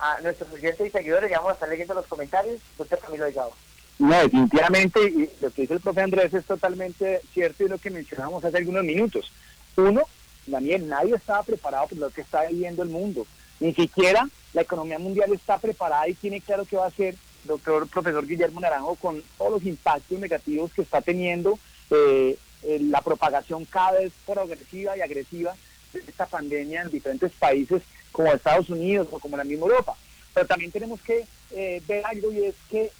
[0.00, 2.58] a, nuestros oyentes y seguidores, ya vamos a estar leyendo los comentarios.
[2.78, 3.52] Doctor Camilo Delgado.
[3.98, 7.90] No, definitivamente, y lo que dice el profe Andrés es totalmente cierto y lo que
[7.90, 9.30] mencionábamos hace algunos minutos.
[9.76, 10.04] Uno,
[10.46, 13.26] Daniel, nadie estaba preparado por lo que está viviendo el mundo.
[13.60, 17.88] Ni siquiera la economía mundial está preparada y tiene claro qué va a hacer doctor
[17.88, 21.58] profesor Guillermo Naranjo con todos los impactos negativos que está teniendo
[21.90, 25.54] eh, eh, la propagación cada vez progresiva y agresiva
[25.92, 29.96] de esta pandemia en diferentes países como Estados Unidos o como la misma Europa.
[30.34, 32.90] Pero también tenemos que eh, ver algo y es que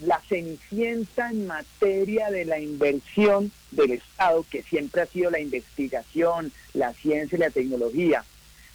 [0.00, 6.50] la cenicienta en materia de la inversión del Estado, que siempre ha sido la investigación,
[6.72, 8.24] la ciencia y la tecnología,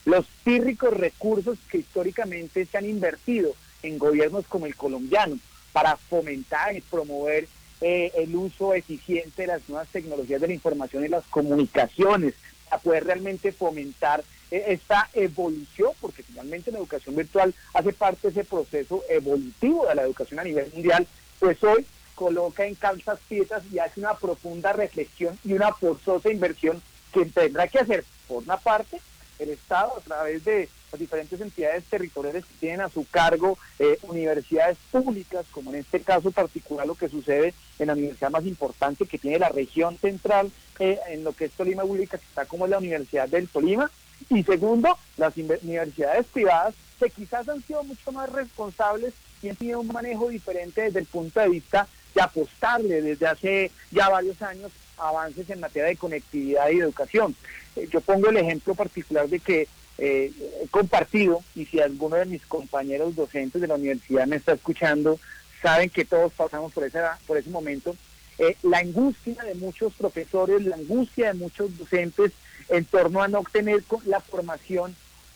[0.05, 5.37] los pírricos recursos que históricamente se han invertido en gobiernos como el colombiano
[5.71, 7.47] para fomentar y promover
[7.81, 12.35] eh, el uso eficiente de las nuevas tecnologías de la información y las comunicaciones,
[12.69, 18.41] para poder realmente fomentar eh, esta evolución, porque finalmente la educación virtual hace parte de
[18.41, 21.07] ese proceso evolutivo de la educación a nivel mundial,
[21.39, 26.81] pues hoy coloca en calzas piezas y hace una profunda reflexión y una forzosa inversión
[27.11, 29.01] que tendrá que hacer, por una parte,
[29.39, 33.97] el Estado a través de las diferentes entidades territoriales que tienen a su cargo eh,
[34.03, 39.05] universidades públicas, como en este caso particular lo que sucede en la universidad más importante
[39.05, 42.67] que tiene la región central, eh, en lo que es Tolima Pública, que está como
[42.67, 43.89] la Universidad del Tolima,
[44.29, 49.79] y segundo, las universidades privadas que quizás han sido mucho más responsables y han tenido
[49.79, 54.71] un manejo diferente desde el punto de vista de apostarle desde hace ya varios años
[54.97, 57.35] avances en materia de conectividad y educación.
[57.75, 62.25] Eh, yo pongo el ejemplo particular de que eh, he compartido, y si alguno de
[62.25, 65.19] mis compañeros docentes de la universidad me está escuchando,
[65.61, 67.95] saben que todos pasamos por, esa, por ese momento,
[68.39, 72.31] eh, la angustia de muchos profesores, la angustia de muchos docentes
[72.69, 74.95] en torno a no obtener la formación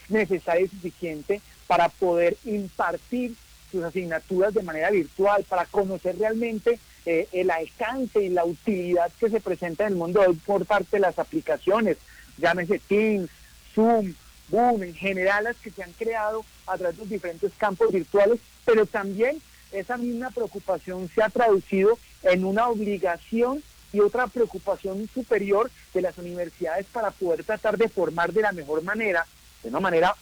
[0.10, 3.36] necesaria y suficiente para poder impartir
[3.72, 9.30] sus asignaturas de manera virtual, para conocer realmente eh, el alcance y la utilidad que
[9.30, 11.98] se presenta en el mundo hoy por parte de las aplicaciones,
[12.38, 13.30] llámese Teams,
[13.74, 14.14] Zoom,
[14.50, 18.40] Boom, en general las que se han creado a través de los diferentes campos virtuales,
[18.64, 25.72] pero también esa misma preocupación se ha traducido en una obligación y otra preocupación superior
[25.94, 29.26] de las universidades para poder tratar de formar de la mejor manera,
[29.64, 30.16] de una manera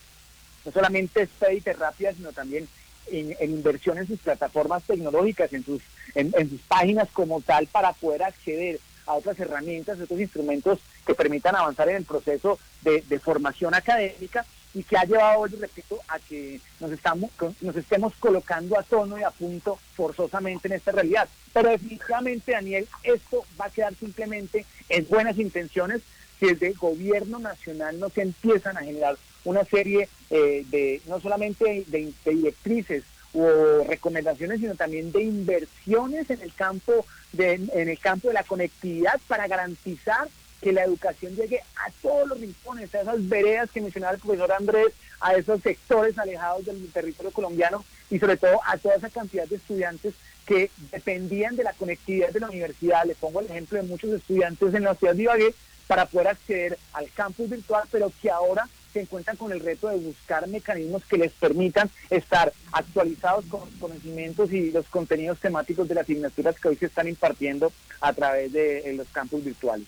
[0.66, 2.68] no solamente expedita y rápida, sino también
[3.08, 5.82] en, inversión en sus plataformas tecnológicas, en sus,
[6.16, 11.16] en, sus páginas como tal, para poder acceder a otras herramientas, a otros instrumentos que
[11.16, 16.00] permitan avanzar en el proceso de, de formación académica y que ha llevado hoy, repito,
[16.08, 17.30] a que nos, estamos,
[17.62, 21.30] nos estemos colocando a tono y a punto forzosamente en esta realidad.
[21.54, 26.02] Pero definitivamente, Daniel, esto va a quedar simplemente en buenas intenciones
[26.40, 31.20] si desde el gobierno nacional no se empiezan a generar una serie eh, de, no
[31.20, 38.00] solamente de, directrices o recomendaciones, sino también de inversiones en el campo de, en el
[38.00, 40.28] campo de la conectividad para garantizar
[40.62, 44.52] que la educación llegue a todos los rincones, a esas veredas que mencionaba el profesor
[44.54, 49.48] Andrés, a esos sectores alejados del territorio colombiano y sobre todo a toda esa cantidad
[49.48, 50.14] de estudiantes
[50.46, 53.06] que dependían de la conectividad de la universidad.
[53.06, 55.56] Le pongo el ejemplo de muchos estudiantes en la ciudad de Ibagué
[55.88, 59.98] para poder acceder al campus virtual, pero que ahora se encuentran con el reto de
[59.98, 65.96] buscar mecanismos que les permitan estar actualizados con los conocimientos y los contenidos temáticos de
[65.96, 69.88] las asignaturas que hoy se están impartiendo a través de los campus virtuales.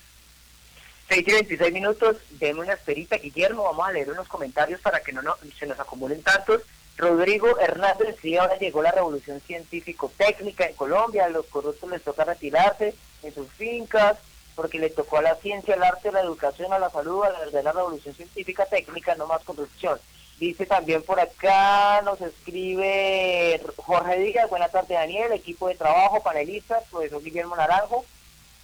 [1.09, 5.13] 6 y 26 minutos, denme una esperita, Guillermo, vamos a leer unos comentarios para que
[5.13, 5.21] no,
[5.57, 6.61] se nos acumulen tantos.
[6.97, 12.23] Rodrigo Hernández sí, ahora llegó la revolución científico-técnica en Colombia, a los corruptos les toca
[12.23, 14.17] retirarse en sus fincas,
[14.55, 17.29] porque le tocó a la ciencia, al arte, a la educación, a la salud, a
[17.29, 19.99] la verdadera revolución científica técnica, no más corrupción.
[20.39, 26.83] Dice también por acá, nos escribe Jorge Díaz, buenas tardes Daniel, equipo de trabajo, panelistas,
[26.91, 28.03] profesor Guillermo Naranjo,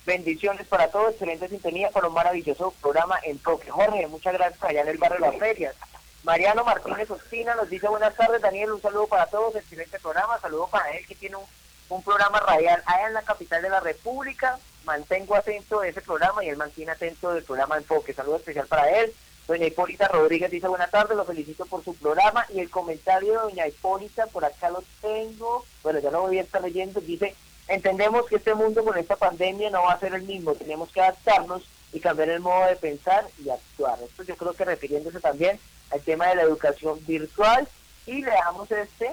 [0.05, 3.69] bendiciones para todos, excelente sintonía para un maravilloso programa en toque.
[3.69, 5.75] Jorge, muchas gracias allá en el barrio de las ferias.
[6.23, 10.67] Mariano Martínez Ospina nos dice buenas tardes, Daniel, un saludo para todos, excelente programa, saludo
[10.67, 11.37] para él que tiene
[11.89, 16.43] un programa radial allá en la capital de la República, mantengo atento de ese programa
[16.43, 18.13] y él mantiene atento del programa Enfoque.
[18.13, 19.13] Saludo especial para él.
[19.47, 23.39] Doña Hipólita Rodríguez dice buenas tardes, lo felicito por su programa y el comentario de
[23.39, 27.35] doña Hipólita, por acá lo tengo, bueno, ya lo voy a estar leyendo, dice,
[27.67, 31.01] entendemos que este mundo con esta pandemia no va a ser el mismo, tenemos que
[31.01, 33.99] adaptarnos y cambiar el modo de pensar y actuar.
[34.01, 37.67] Esto yo creo que refiriéndose también al tema de la educación virtual
[38.05, 39.11] y le dejamos este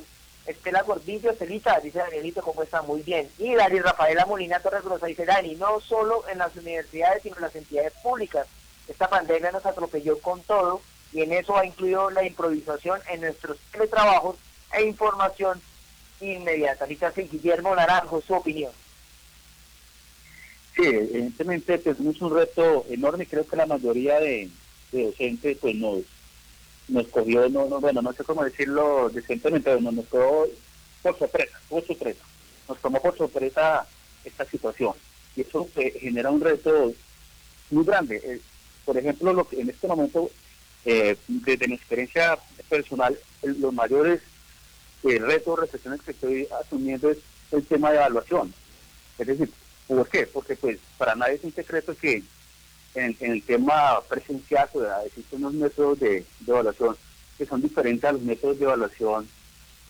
[0.48, 2.82] Estela Gordillo, Estelita, dice Danielito, ¿cómo está?
[2.82, 3.28] Muy bien.
[3.38, 7.42] Y Dani Rafaela Molina Torres Grosa dice, Dani, no solo en las universidades, sino en
[7.42, 8.46] las entidades públicas.
[8.88, 10.80] Esta pandemia nos atropelló con todo
[11.12, 14.36] y en eso ha incluido la improvisación en nuestros teletrabajos
[14.72, 15.60] e información
[16.20, 16.86] inmediata.
[16.86, 18.72] Dice Guillermo Naranjo, su opinión.
[20.76, 23.26] Sí, evidentemente pues, es un reto enorme.
[23.26, 24.48] Creo que la mayoría de,
[24.92, 25.98] docentes pues nos
[26.88, 30.48] nos cogió, no, no, bueno, no sé cómo decirlo decentemente, pero nos cogió
[31.02, 32.24] por sorpresa, por sorpresa.
[32.68, 33.86] Nos tomó por sorpresa
[34.24, 34.94] esta situación.
[35.36, 36.92] Y eso eh, genera un reto
[37.70, 38.20] muy grande.
[38.24, 38.40] Eh,
[38.84, 40.30] por ejemplo, lo que en este momento,
[40.84, 44.20] eh, desde mi experiencia personal, los mayores
[45.02, 47.18] retos, reflexiones que estoy asumiendo es
[47.52, 48.52] el tema de evaluación.
[49.18, 49.50] Es decir,
[49.86, 50.26] ¿por qué?
[50.26, 52.22] Porque pues para nadie es un secreto que
[53.04, 56.96] en, el tema presencial, pues, existen unos métodos de, evaluación
[57.36, 59.28] que son diferentes a los métodos de evaluación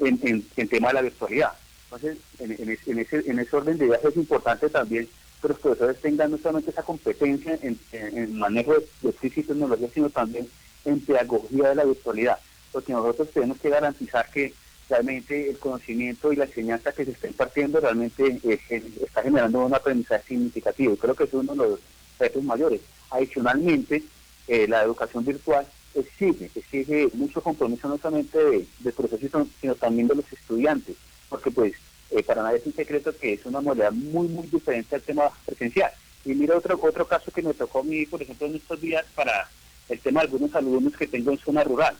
[0.00, 1.52] en, en, tema de la virtualidad.
[1.84, 5.08] Entonces, en, ese, en ese orden de ideas es importante también
[5.40, 9.88] que los profesores tengan no solamente esa competencia en, en manejo de, física y tecnología,
[9.94, 10.48] sino también
[10.84, 12.38] en pedagogía de la virtualidad,
[12.72, 14.52] porque nosotros tenemos que garantizar que
[14.88, 18.60] realmente el conocimiento y la enseñanza que se está impartiendo realmente eh,
[19.02, 20.96] está generando un aprendizaje significativo.
[20.96, 21.80] Creo que es uno de los
[22.18, 22.80] retos mayores.
[23.10, 24.04] Adicionalmente,
[24.46, 30.08] eh, la educación virtual exige, exige mucho compromiso no solamente de, de profesores, sino también
[30.08, 30.96] de los estudiantes,
[31.28, 31.74] porque pues
[32.10, 35.30] eh, para nadie es un secreto que es una modalidad muy, muy diferente al tema
[35.44, 35.90] presencial.
[36.24, 39.04] Y mira otro, otro caso que me tocó a mí, por ejemplo, en estos días
[39.14, 39.48] para
[39.88, 41.96] el tema de algunos alumnos que tengo en zona rural.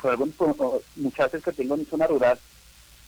[0.00, 0.34] Por algunos
[0.96, 2.38] muchachos que tengo en zona rural,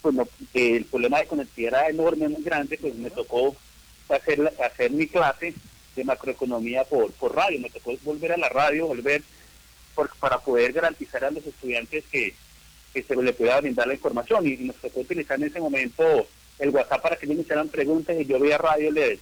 [0.00, 0.14] pues
[0.54, 3.54] el problema de conectividad era enorme, muy grande, pues me tocó
[4.08, 5.54] hacer, hacer mi clase
[5.98, 7.60] de macroeconomía por, por radio.
[7.60, 9.22] Me tocó volver a la radio, volver
[10.20, 12.34] para poder garantizar a los estudiantes que,
[12.94, 14.46] se les pueda brindar la información.
[14.46, 16.26] Y, nos tocó utilizar en ese momento
[16.58, 19.20] el WhatsApp para que ellos me hicieran preguntas y yo vía radio les,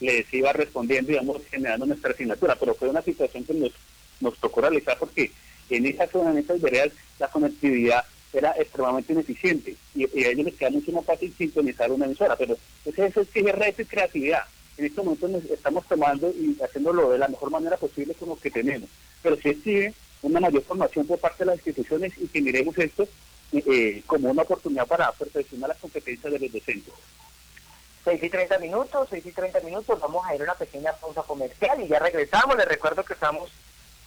[0.00, 2.56] les iba respondiendo, digamos, generando nuestra asignatura.
[2.56, 3.72] Pero fue una situación que nos,
[4.20, 5.32] nos tocó realizar porque
[5.70, 10.54] en esa zona, en esas veredas, la conectividad era extremadamente ineficiente y, a ellos les
[10.54, 12.36] queda mucho más fácil sintonizar una emisora.
[12.36, 14.42] Pero eso exige reto y creatividad
[14.78, 18.36] en este momento nos estamos tomando y haciéndolo de la mejor manera posible con lo
[18.36, 18.88] que tenemos.
[19.22, 23.02] Pero sí exige una mayor formación por parte de las instituciones y que miremos esto
[23.52, 26.94] eh, eh, como una oportunidad para perfeccionar las competencias de los docentes.
[28.04, 31.22] 6 y 30 minutos, 6 y 30 minutos, vamos a ir a una pequeña pausa
[31.22, 32.56] comercial y ya regresamos.
[32.56, 33.50] Les recuerdo que estamos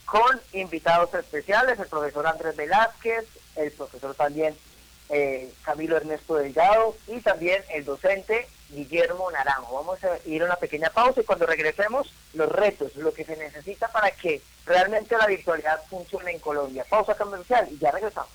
[0.06, 3.26] con invitados especiales, el profesor Andrés Velázquez,
[3.58, 4.56] el profesor también
[5.10, 9.76] eh, Camilo Ernesto Delgado y también el docente Guillermo Naranjo.
[9.76, 13.38] Vamos a ir a una pequeña pausa y cuando regresemos, los retos, lo que se
[13.38, 16.86] necesita para que realmente la virtualidad funcione en Colombia.
[16.90, 18.32] Pausa comercial y ya regresamos.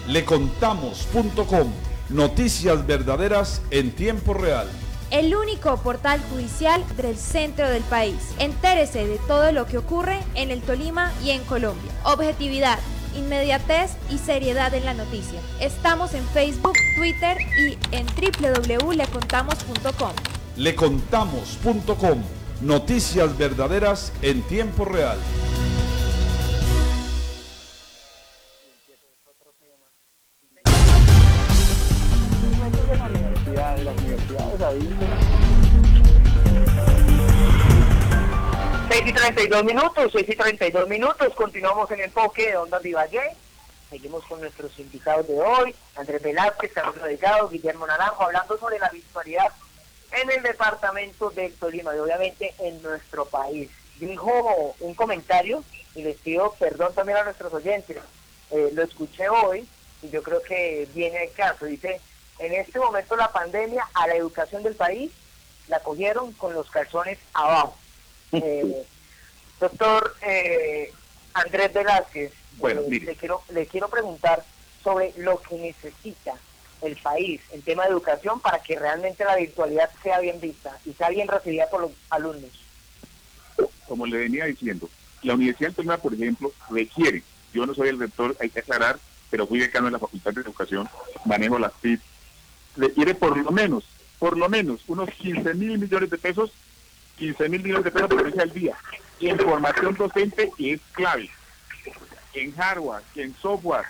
[0.08, 1.72] Lecontamos.com.
[2.08, 4.68] Noticias verdaderas en tiempo real.
[5.10, 8.16] El único portal judicial del centro del país.
[8.38, 11.90] Entérese de todo lo que ocurre en el Tolima y en Colombia.
[12.04, 12.78] Objetividad,
[13.16, 15.40] inmediatez y seriedad en la noticia.
[15.60, 20.12] Estamos en Facebook, Twitter y en www.lecontamos.com.
[20.56, 22.22] Lecontamos.com.
[22.62, 25.18] Noticias verdaderas en tiempo real.
[34.38, 34.96] Ahí.
[38.88, 43.36] 6 y 32 minutos, 6 y 32 minutos, continuamos en enfoque de Ondas Vivagué.
[43.90, 48.88] Seguimos con nuestros invitados de hoy, Andrés Velázquez, Carlos Delgado, Guillermo Naranjo, hablando sobre la
[48.88, 49.52] virtualidad
[50.12, 53.70] en el departamento del Tolima y obviamente en nuestro país.
[53.98, 55.62] Dijo un comentario
[55.94, 57.98] y les pido perdón también a nuestros oyentes.
[58.50, 59.66] Eh, lo escuché hoy
[60.02, 61.66] y yo creo que viene el caso.
[61.66, 62.00] Dice,
[62.38, 65.10] en este momento la pandemia a la educación del país
[65.68, 67.76] la cogieron con los calzones abajo.
[68.32, 68.84] Eh,
[69.60, 70.92] doctor eh,
[71.34, 74.44] Andrés Velázquez, Bueno, eh, le, quiero, le quiero preguntar
[74.82, 76.34] sobre lo que necesita
[76.82, 80.92] el país en tema de educación para que realmente la virtualidad sea bien vista y
[80.92, 82.50] sea bien recibida por los alumnos.
[83.88, 84.88] como le venía diciendo,
[85.22, 87.22] la Universidad del Tolima, por ejemplo, requiere,
[87.52, 88.98] yo no soy el rector, hay que aclarar,
[89.30, 90.88] pero fui decano de la Facultad de Educación,
[91.24, 91.72] manejo las
[92.76, 93.84] Requiere por lo menos,
[94.18, 96.52] por lo menos, unos 15 mil millones de pesos,
[97.18, 98.76] 15 mil millones de pesos por al día,
[99.20, 101.30] en formación docente es clave,
[102.34, 103.86] en hardware, en software,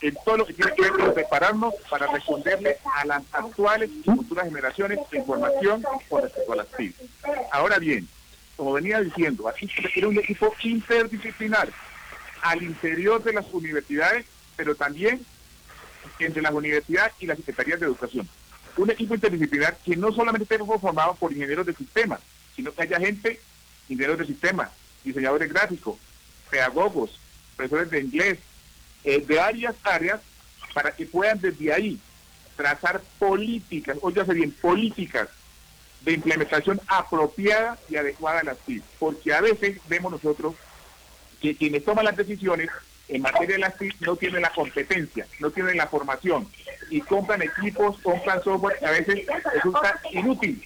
[0.00, 4.02] en todo lo que tiene que ver con prepararnos para responderle a las actuales y
[4.02, 6.96] futuras generaciones de información con respecto a las TIC.
[7.52, 8.08] Ahora bien,
[8.56, 11.68] como venía diciendo, aquí se requiere un equipo interdisciplinar
[12.42, 15.24] al interior de las universidades, pero también
[16.18, 18.28] entre las universidades y las secretarías de educación.
[18.76, 22.20] Un equipo interdisciplinar que no solamente esté formado por ingenieros de sistemas,
[22.56, 23.40] sino que haya gente,
[23.88, 24.70] ingenieros de sistemas,
[25.04, 25.96] diseñadores gráficos,
[26.50, 27.18] pedagogos,
[27.56, 28.38] profesores de inglés,
[29.04, 30.20] eh, de varias áreas,
[30.72, 32.00] para que puedan desde ahí
[32.56, 35.28] trazar políticas, óyase bien, políticas
[36.02, 38.82] de implementación apropiada y adecuada a las TIC.
[38.98, 40.54] Porque a veces vemos nosotros
[41.40, 42.70] que quienes toman las decisiones
[43.08, 46.48] en materia de las TIC no tienen la competencia, no tienen la formación
[46.90, 50.64] y compran equipos, compran software que a veces resulta inútil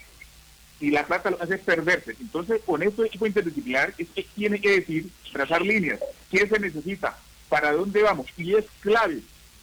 [0.81, 2.15] y la plata lo hace perderse.
[2.21, 7.19] Entonces, con este equipo interdisciplinar es que tiene que decir, trazar líneas, qué se necesita,
[7.49, 8.27] para dónde vamos.
[8.37, 9.21] Y es clave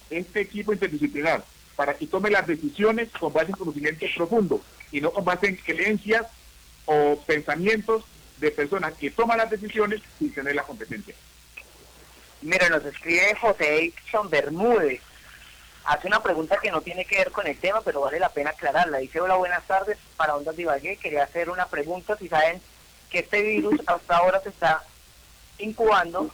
[0.10, 1.44] este equipo interdisciplinar
[1.76, 5.56] para que tome las decisiones con base en conocimiento profundo y no con base en
[5.56, 6.28] creencias
[6.86, 8.04] o pensamientos
[8.40, 11.16] de personas que toman las decisiones sin tener la competencia.
[12.44, 15.02] Mira, nos escribe José Exxon Bermúdez.
[15.86, 18.50] Hace una pregunta que no tiene que ver con el tema, pero vale la pena
[18.50, 18.98] aclararla.
[18.98, 20.98] Dice, hola, buenas tardes, para Ondas Divagué.
[20.98, 22.62] Quería hacer una pregunta, si saben
[23.10, 24.84] que este virus hasta ahora se está
[25.58, 26.30] incubando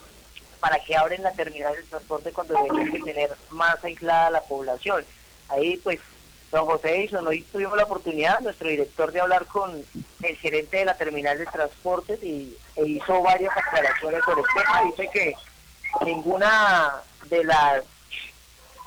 [0.59, 5.05] para que abren la terminal del transporte cuando deberían de tener más aislada la población.
[5.47, 5.99] Ahí, pues,
[6.51, 9.83] don José Exxon, hoy tuvimos la oportunidad, nuestro director, de hablar con
[10.23, 14.81] el gerente de la terminal de transportes y e hizo varias aclaraciones sobre el tema.
[14.83, 15.35] Dice que
[16.05, 16.93] ninguna
[17.25, 17.83] de las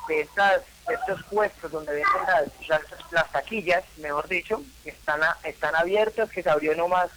[0.09, 2.83] de estas de estos puestos donde venden las, las,
[3.13, 7.09] las taquillas, mejor dicho, están a- están abiertas, que se abrió nomás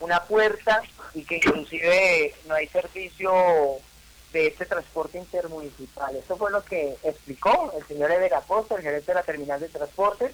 [0.00, 0.82] una puerta
[1.14, 3.32] y que inclusive no hay servicio
[4.32, 6.16] de este transporte intermunicipal.
[6.16, 10.32] Eso fue lo que explicó el señor Acosta, el gerente de la terminal de transportes,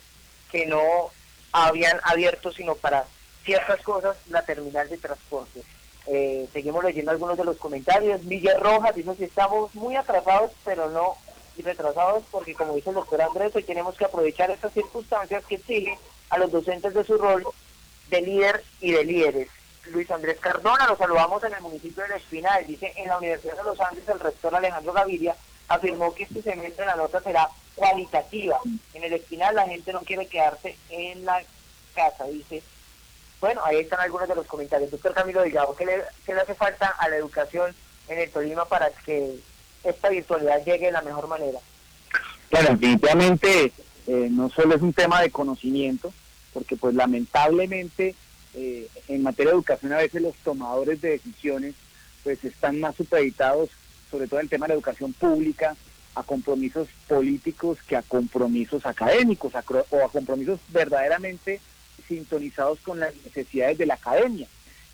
[0.51, 1.11] que no
[1.53, 3.05] habían abierto sino para
[3.45, 5.65] ciertas cosas la terminal de transportes.
[6.07, 8.23] Eh, seguimos leyendo algunos de los comentarios.
[8.25, 11.17] Miguel Rojas dice que estamos muy atrasados, pero no
[11.63, 15.99] retrasados, porque como dice el doctor Andrés, hoy tenemos que aprovechar estas circunstancias que exigen
[16.31, 17.45] a los docentes de su rol
[18.09, 19.49] de líder y de líderes.
[19.87, 23.65] Luis Andrés Cardona, lo saludamos en el municipio de Espinal, dice en la Universidad de
[23.65, 25.35] los Andes el rector Alejandro Gaviria
[25.69, 28.59] afirmó que este semestre la nota será cualitativa.
[28.95, 31.43] En el Espinal la gente no quiere quedarse en la
[31.95, 32.63] casa, dice
[33.41, 34.91] bueno, ahí están algunos de los comentarios.
[34.91, 37.75] Doctor Camilo Delgado, ¿qué le, ¿qué le hace falta a la educación
[38.09, 39.37] en el Tolima para que
[39.83, 41.59] esta virtualidad llegue de la mejor manera?
[42.51, 43.73] Claro, definitivamente
[44.07, 46.13] eh, no solo es un tema de conocimiento,
[46.53, 48.15] porque pues lamentablemente
[48.55, 51.75] eh, en materia de educación a veces los tomadores de decisiones
[52.23, 53.71] pues están más supeditados,
[54.11, 55.77] sobre todo en el tema de la educación pública,
[56.15, 61.61] a compromisos políticos que a compromisos académicos o a compromisos verdaderamente
[62.11, 64.49] sintonizados con las necesidades de la academia.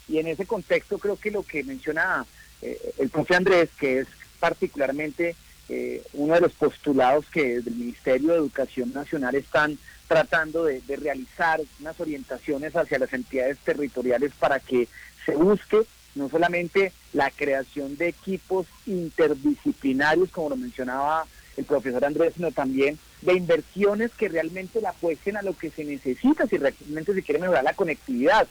[0.09, 2.25] Y en ese contexto creo que lo que menciona
[2.63, 4.07] eh, el profe Andrés, que es
[4.39, 5.35] particularmente
[5.69, 10.81] eh, uno de los postulados que desde el Ministerio de Educación Nacional están tratando de,
[10.83, 14.87] de, realizar unas orientaciones hacia las entidades territoriales para que
[15.25, 15.79] se busque
[16.15, 22.99] no solamente la creación de equipos interdisciplinarios, como lo mencionaba el profesor Andrés, sino también
[23.27, 27.41] de inversiones que realmente la apuesten a lo que se necesita si realmente se quiere
[27.41, 28.47] mejorar la conectividad.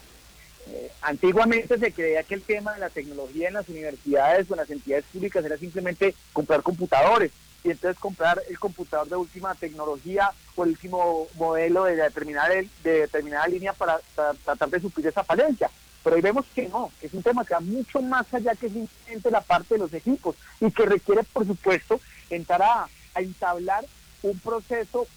[0.67, 4.59] Eh, antiguamente se creía que el tema de la tecnología en las universidades o en
[4.59, 7.31] las entidades públicas era simplemente comprar computadores
[7.63, 12.67] y entonces comprar el computador de última tecnología o el último modelo de determinada, de
[12.83, 14.01] determinada línea para,
[14.43, 15.69] tratar de suplir esa falencia.
[16.03, 19.31] Pero hoy vemos que no, es un tema que va mucho más allá que simplemente
[19.31, 23.85] la parte de los equipos y que requiere, por supuesto, entrar a, a entablar
[24.25, 25.07] un proceso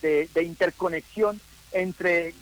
[0.00, 1.40] de, interconexión
[1.72, 2.34] entre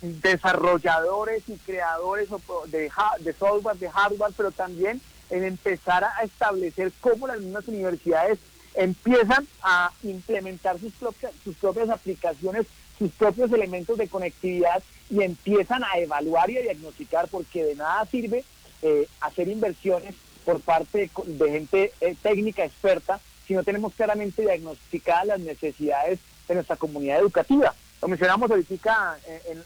[0.00, 2.28] desarrolladores y creadores
[2.68, 2.90] de,
[3.38, 8.38] software, de hardware, pero también en empezar a establecer cómo las mismas universidades
[8.74, 12.66] empiezan a implementar sus propias, sus propias aplicaciones,
[12.98, 18.06] sus propios elementos de conectividad y empiezan a evaluar y a diagnosticar, porque de nada
[18.06, 18.44] sirve
[18.82, 20.14] eh, hacer inversiones
[20.44, 26.18] por parte de, gente eh, técnica experta si no tenemos claramente diagnosticadas las necesidades
[26.48, 27.74] de nuestra comunidad educativa.
[28.00, 29.18] Lo mencionamos ahorita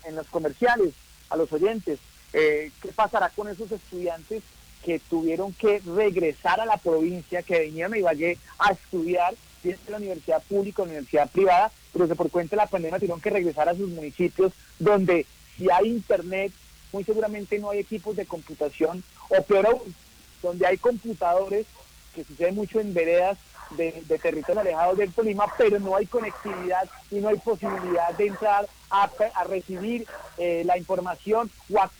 [0.04, 0.94] en, los comerciales,
[1.30, 1.98] a los oyentes.
[2.32, 4.42] Eh, ¿Qué pasará con esos estudiantes
[4.84, 9.96] que tuvieron que regresar a la provincia, que venían a Ibagué a estudiar, bien la
[9.96, 13.68] universidad pública o universidad privada, pero que por cuenta de la pandemia tuvieron que regresar
[13.68, 15.26] a sus municipios donde
[15.56, 16.52] si hay internet,
[16.92, 19.82] muy seguramente no hay equipos de computación, o peor
[20.42, 21.66] donde hay computadores,
[22.14, 23.36] que sucede mucho en veredas
[23.76, 28.68] de, territorios alejados del Tolima, pero no hay conectividad y no hay posibilidad de entrar
[28.90, 29.10] a,
[29.48, 30.06] recibir
[30.38, 31.90] eh, la información o a,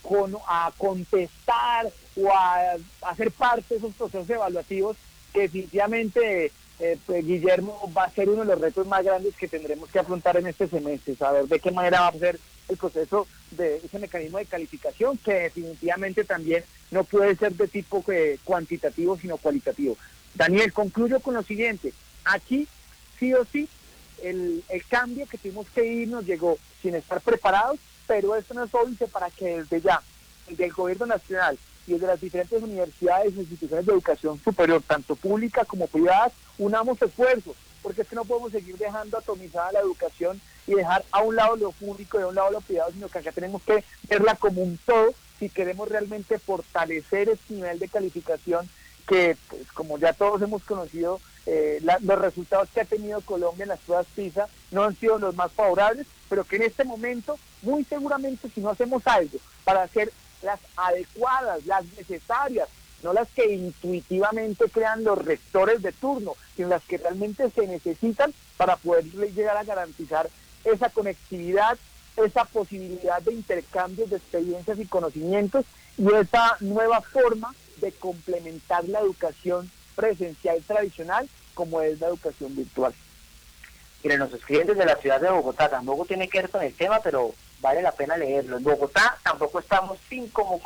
[0.47, 4.97] a contestar o a, hacer parte de esos procesos evaluativos
[5.33, 9.47] que definitivamente eh, pues, Guillermo va a ser uno de los retos más grandes que
[9.47, 12.39] tendremos que afrontar en este semestre, saber de qué manera va a ser
[12.69, 18.03] el proceso de ese mecanismo de calificación que definitivamente también no puede ser de tipo
[18.11, 19.97] eh, cuantitativo sino cualitativo.
[20.35, 21.93] Daniel, concluyo con lo siguiente.
[22.25, 22.67] Aquí,
[23.19, 23.67] sí o sí,
[24.23, 28.73] el, cambio que tuvimos que ir nos llegó sin estar preparados, pero esto no es
[28.73, 30.01] obvio para que desde ya,
[30.47, 31.57] desde el gobierno nacional
[31.87, 37.01] y desde las diferentes universidades e instituciones de educación superior, tanto públicas como privadas, unamos
[37.01, 41.35] esfuerzos, porque es que no podemos seguir dejando atomizada la educación y dejar a un
[41.35, 44.35] lado lo público y a un lado lo privado, sino que acá tenemos que verla
[44.35, 48.69] como un todo si queremos realmente fortalecer este nivel de calificación
[49.09, 53.69] que, pues, como ya todos hemos conocido, eh, los resultados que ha tenido Colombia en
[53.69, 57.83] las pruebas PISA no han sido los más favorables, pero que en este momento, muy
[57.83, 62.69] seguramente, si no hacemos algo para hacer las adecuadas, las necesarias,
[63.01, 68.31] no las que intuitivamente crean los rectores de turno, sino las que realmente se necesitan
[68.57, 70.29] para poder llegar a garantizar
[70.63, 71.79] esa conectividad,
[72.15, 75.65] esa posibilidad de intercambios de experiencias y conocimientos
[75.97, 82.93] y esa nueva forma de complementar la educación presencial tradicional como es la educación virtual.
[84.03, 87.01] Miren, nos escriben desde la ciudad de Bogotá, tampoco tiene que ver con el tema,
[87.01, 88.57] pero vale la pena leerlo.
[88.57, 90.61] En Bogotá tampoco estamos sin como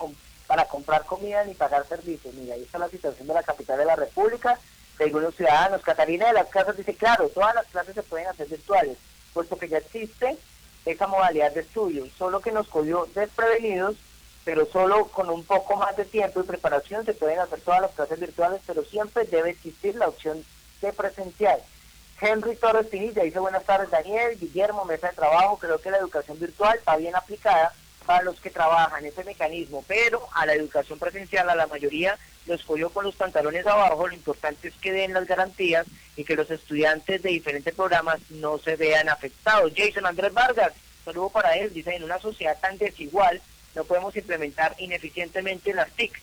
[0.46, 2.34] para comprar comida ni pagar servicios.
[2.36, 4.60] Mira, ahí está la situación de la capital de la República,
[5.00, 5.82] de algunos ciudadanos.
[5.82, 8.98] Catalina de las Casas dice, claro, todas las clases se pueden hacer virtuales,
[9.34, 10.38] puesto que ya existe
[10.86, 13.96] esa modalidad de estudio, solo que nos cogió desprevenidos
[14.46, 17.92] pero solo con un poco más de tiempo y preparación se pueden hacer todas las
[17.92, 20.44] clases virtuales, pero siempre debe existir la opción
[20.82, 21.60] de presencial.
[22.20, 26.40] Henry Torres Pinilla dice buenas tardes Daniel, Guillermo, mesa de trabajo, creo que la educación
[26.40, 27.74] virtual está bien aplicada
[28.06, 32.64] para los que trabajan ese mecanismo, pero a la educación presencial, a la mayoría los
[32.64, 35.86] cogió con los pantalones abajo, lo importante es que den las garantías
[36.18, 39.72] y que los estudiantes de diferentes programas no se vean afectados.
[39.76, 40.74] Jason Andrés Vargas,
[41.06, 43.42] saludo para él, dice, en una sociedad tan desigual
[43.76, 46.22] no podemos implementar ineficientemente las TIC.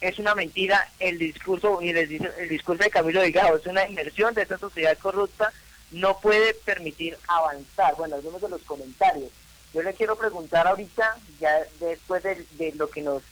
[0.00, 4.34] Es una mentira el discurso, y dice el discurso de Camilo Delgado, es una inmersión
[4.34, 5.52] de esta sociedad corrupta,
[5.90, 7.96] no puede permitir avanzar.
[7.96, 9.30] Bueno, algunos de los comentarios.
[9.74, 13.22] Yo le quiero preguntar ahorita, ya después de, lo que nos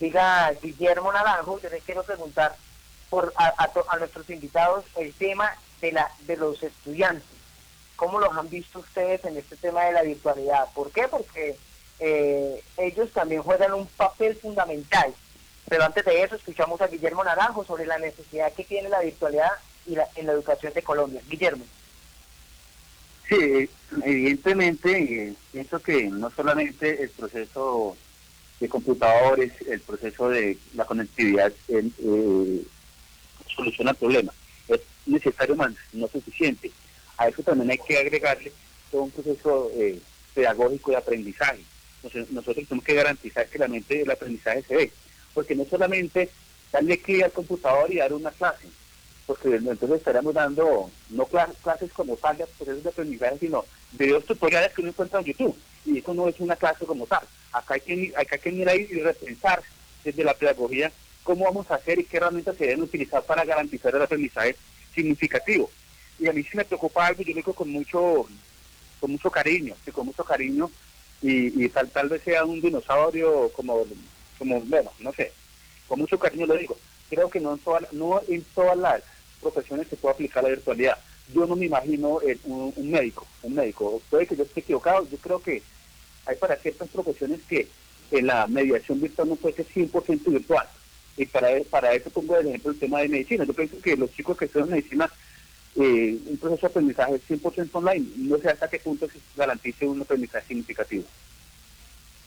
[0.00, 2.56] diga Guillermo Naranjo, yo le quiero preguntar
[3.10, 7.28] por a, nuestros invitados el tema de la de los estudiantes.
[7.96, 10.68] ¿Cómo los han visto ustedes en este tema de la virtualidad?
[10.74, 11.06] ¿Por qué?
[11.06, 11.56] Porque
[12.00, 15.14] eh, ellos también juegan un papel fundamental.
[15.68, 19.52] Pero antes de eso, escuchamos a Guillermo Naranjo sobre la necesidad que tiene la virtualidad
[19.86, 21.20] y en la educación de Colombia.
[21.28, 21.64] Guillermo.
[23.28, 23.70] Sí,
[24.04, 27.96] evidentemente, eh, pienso que no solamente el proceso
[28.60, 32.62] de computadores, el proceso de la conectividad eh,
[33.54, 34.32] soluciona el problema,
[34.68, 36.70] es necesario más, no suficiente.
[37.16, 38.52] A eso también hay que agregarle
[38.90, 39.98] todo un proceso eh,
[40.34, 41.64] pedagógico de aprendizaje.
[42.04, 44.92] Nosotros, tenemos que garantizar que la mente del aprendizaje se ve,
[45.32, 46.28] porque no solamente
[46.70, 48.66] darle clic al computador y dar una clase,
[49.26, 54.72] porque entonces estaremos dando no clases como tal de procesos de aprendizaje, sino videos tutoriales
[54.72, 55.56] que uno encuentra en YouTube.
[55.86, 57.22] Y eso no es una clase como tal.
[57.52, 59.62] Acá hay que, hay que ir ahí y repensar
[60.02, 60.92] desde la pedagogía
[61.22, 64.56] cómo vamos a hacer y qué herramientas se deben utilizar para garantizar el aprendizaje
[64.94, 65.70] significativo.
[66.18, 68.26] Y a mí sí me preocupa algo, yo lo digo con mucho,
[69.00, 70.70] con mucho cariño, con mucho cariño,
[71.26, 73.86] y, tal, tal vez sea un dinosaurio como,
[74.38, 75.32] como, bueno, no sé,
[75.88, 76.76] con mucho cariño lo digo.
[77.08, 79.02] Creo que no en, todas no en todas las
[79.40, 80.98] profesiones se puede aplicar la virtualidad.
[81.32, 85.40] Yo no me imagino un, médico, un médico, puede que yo esté equivocado, yo creo
[85.40, 85.62] que
[86.26, 87.68] hay para ciertas profesiones que
[88.10, 90.68] en la mediación virtual no puede ser 100% virtual.
[91.16, 93.44] Y para, para eso pongo el ejemplo el tema de medicina.
[93.44, 95.10] Yo pienso que los chicos que estudian medicina,
[95.76, 100.00] eh, un proceso de aprendizaje 100% online, no sé hasta qué punto se garantice un
[100.00, 101.04] aprendizaje significativo.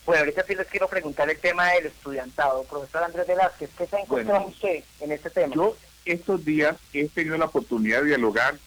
[0.05, 2.63] Bueno, ahorita sí les quiero preguntar el tema del estudiantado.
[2.63, 5.53] Profesor Andrés Velázquez, ¿qué se ha encontrado usted en este tema?
[5.53, 5.75] Yo
[6.05, 8.57] estos días he tenido la oportunidad de dialogar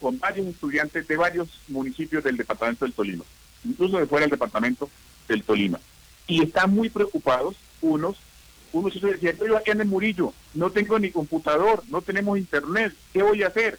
[0.00, 3.24] con varios estudiantes de varios municipios del departamento del Tolima,
[3.64, 4.90] incluso de fuera del departamento
[5.28, 5.80] del Tolima.
[6.26, 8.16] Y están muy preocupados unos,
[8.72, 13.22] unos decían, yo aquí en el Murillo, no tengo ni computador, no tenemos internet, ¿qué
[13.22, 13.78] voy a hacer?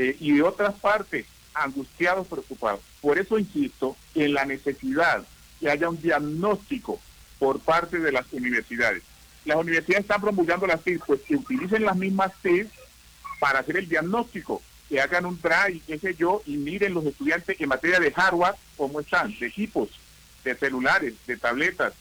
[0.00, 2.80] Eh, y de otras partes, angustiados, preocupados.
[3.00, 5.24] Por eso insisto en la necesidad
[5.58, 7.00] que haya un diagnóstico
[7.38, 9.02] por parte de las universidades
[9.48, 12.68] las universidades están promulgando las TIC, pues que utilicen las mismas TIC
[13.40, 17.58] para hacer el diagnóstico, que hagan un drive, qué sé yo, y miren los estudiantes
[17.60, 19.88] en materia de hardware cómo están, de equipos,
[20.44, 21.94] de celulares, de tabletas,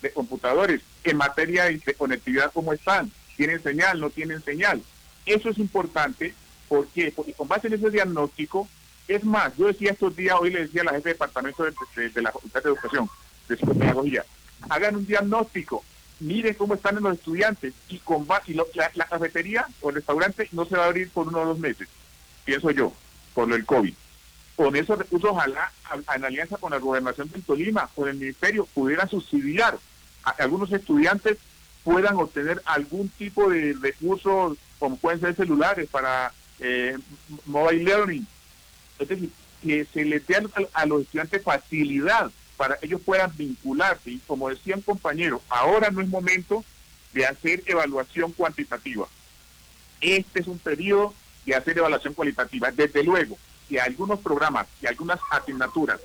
[0.00, 4.82] de computadores, en materia de conectividad cómo están, tienen señal, no tienen señal.
[5.26, 6.34] Eso es importante,
[6.72, 7.12] ¿por qué?
[7.14, 8.66] Porque con base en ese diagnóstico,
[9.06, 12.22] es más, yo decía estos días, hoy le decía a la jefe de departamento de,
[12.22, 13.10] la Facultad de Educación,
[13.46, 14.24] de Psicopedagogía,
[14.70, 15.84] hagan un diagnóstico,
[16.20, 20.78] miren cómo están los estudiantes y, con, y la, cafetería o el restaurante no se
[20.78, 21.88] va a abrir por uno o dos meses,
[22.46, 22.94] pienso yo,
[23.34, 23.92] por lo del COVID.
[24.56, 25.70] Con esos recursos, ojalá,
[26.14, 29.78] en alianza con la gobernación de Tolima, con el ministerio, pudieran subsidiar
[30.24, 31.36] a algunos estudiantes
[31.84, 36.96] puedan obtener algún tipo de recursos, como pueden ser celulares, para eh,
[37.46, 38.26] mobile learning.
[38.98, 39.30] Es decir,
[39.62, 40.36] que se les dé
[40.72, 44.10] a los estudiantes facilidad para ellos puedan vincularse.
[44.10, 46.64] Y como decían compañeros, ahora no es momento
[47.12, 49.08] de hacer evaluación cuantitativa.
[50.00, 52.70] Este es un periodo de hacer evaluación cualitativa.
[52.70, 53.36] Desde luego,
[53.68, 56.00] que algunos programas y algunas asignaturas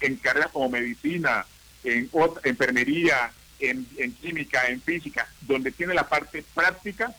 [0.00, 1.46] en carreras como medicina,
[1.84, 2.10] en
[2.44, 3.86] enfermería, en,
[4.20, 7.14] química, en física, donde tiene la parte práctica,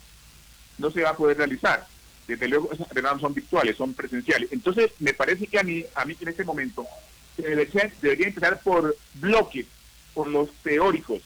[0.78, 1.88] no se va a poder realizar.
[2.30, 4.52] Desde luego, esas carreras son virtuales, son presenciales.
[4.52, 6.86] Entonces, me parece que a mí, a mí en este momento,
[7.38, 9.66] debería, empezar por bloques,
[10.14, 11.22] por los teóricos,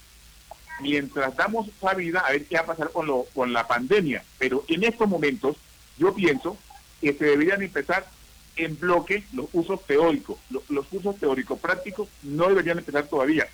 [0.79, 4.23] mientras damos vida a ver qué va a pasar con, lo, con la pandemia.
[4.37, 5.57] Pero en estos momentos
[5.97, 6.57] yo pienso
[7.01, 8.07] que se deberían empezar
[8.55, 10.37] en bloque los usos teóricos.
[10.49, 13.47] Los, los cursos teóricos prácticos no deberían empezar todavía,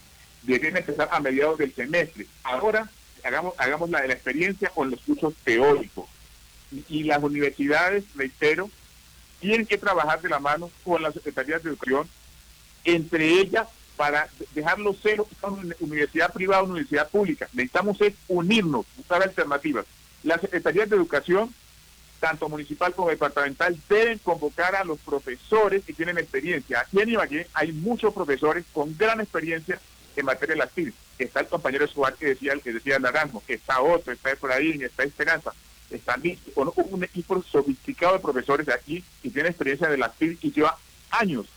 [0.43, 2.27] deberían empezar a mediados del semestre.
[2.43, 2.89] Ahora
[3.23, 6.05] hagamos, hagamos la de la experiencia con los cursos teóricos.
[6.71, 8.69] Y, las universidades, reitero,
[9.39, 12.07] tienen que trabajar de la mano con las secretarías de educación
[12.83, 13.67] entre ellas
[13.97, 15.27] para dejarlo cero,
[15.79, 17.49] universidad privada, universidad pública.
[17.53, 19.85] Necesitamos es unirnos, buscar alternativas.
[20.23, 21.53] Las secretarías de educación
[22.19, 26.81] tanto municipal como departamental, deben convocar a los profesores que tienen experiencia.
[26.81, 29.79] Aquí en Ibagué hay muchos profesores con gran experiencia
[30.15, 30.93] en materia de TIC.
[31.17, 35.03] Está el compañero Escobar que decía, el que decía Naranjo, está otro, está ahí, está
[35.03, 35.53] Esperanza,
[35.89, 36.15] está
[36.53, 40.51] con un equipo sofisticado de profesores de aquí y tiene experiencia de las TIC y
[40.51, 40.77] lleva
[41.11, 41.47] años.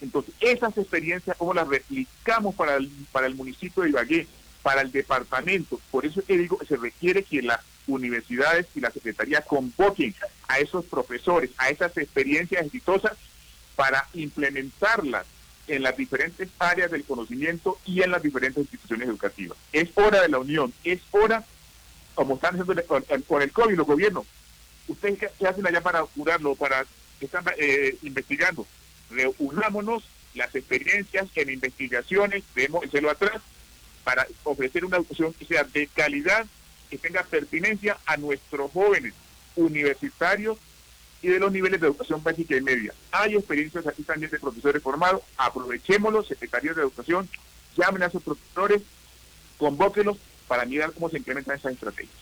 [0.00, 4.26] Entonces, esas experiencias, ¿cómo las replicamos para el, para el municipio de Ibagué,
[4.62, 5.80] para el departamento?
[5.90, 10.14] Por eso es que digo que se requiere que las universidades y la Secretaría convoquen
[10.48, 13.12] a esos profesores, a esas experiencias exitosas
[13.76, 15.26] para implementarlas
[15.66, 19.56] en las diferentes áreas del conocimiento y en las diferentes instituciones educativas.
[19.72, 21.44] Es hora de la unión, es hora,
[22.14, 24.26] como están haciendo con, el COVID, los gobiernos.
[24.88, 26.84] ¿Ustedes qué, hacen allá para curarlo, para
[27.18, 28.66] que están eh, investigando?
[29.10, 30.04] Reunámonos
[30.34, 33.42] las experiencias en investigaciones, debemos hacerlo atrás,
[34.04, 36.46] para ofrecer una educación que sea de calidad
[36.88, 39.14] que tenga pertinencia a nuestros jóvenes
[39.56, 40.58] universitarios
[41.22, 42.92] y de los niveles de educación básica y media.
[43.12, 47.28] Hay experiencias aquí también de profesores formados, aprovechémoslos, secretarios de educación,
[47.76, 48.82] llamen a sus profesores,
[49.58, 50.16] convóquenlos
[50.50, 52.16] para mirar cómo se implementan esas estrategias.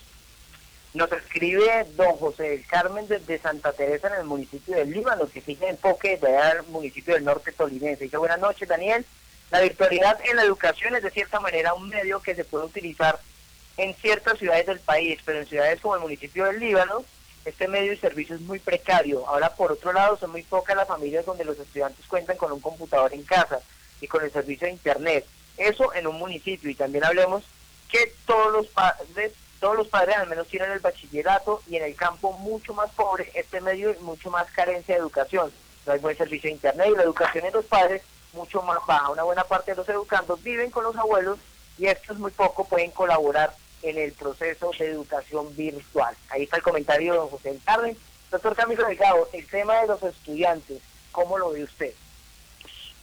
[0.93, 5.41] Nos escribe don José del Carmen desde Santa Teresa en el municipio de Líbano, que
[5.41, 8.05] sigue enfoque del municipio del norte tolinense.
[8.05, 9.07] Dice, buenas noches Daniel.
[9.51, 13.19] La virtualidad en la educación es de cierta manera un medio que se puede utilizar
[13.79, 17.07] en ciertas ciudades del país, pero en ciudades como el municipio del Líbano,
[17.47, 19.27] este medio y servicio es muy precario.
[19.27, 22.61] Ahora, por otro lado, son muy pocas las familias donde los estudiantes cuentan con un
[22.61, 23.61] computador en casa
[24.03, 25.25] y con el servicio de Internet.
[25.57, 26.69] Eso en un municipio.
[26.69, 27.45] Y también hablemos
[27.89, 31.95] que todos los padres, todos los padres al menos tienen el bachillerato y en el
[31.95, 35.51] campo mucho más pobre este medio y mucho más carencia de educación.
[35.87, 39.11] No hay buen servicio de Internet y la educación en los padres mucho más baja.
[39.11, 41.39] Una buena parte de los educandos viven con los abuelos
[41.79, 46.15] y estos muy poco pueden colaborar en el proceso de educación virtual.
[46.31, 47.97] Ahí está el comentario de don José Carmen.
[48.31, 50.83] Doctor Camilo Delgado, el tema de los estudiantes,
[51.13, 51.95] ¿cómo lo ve usted?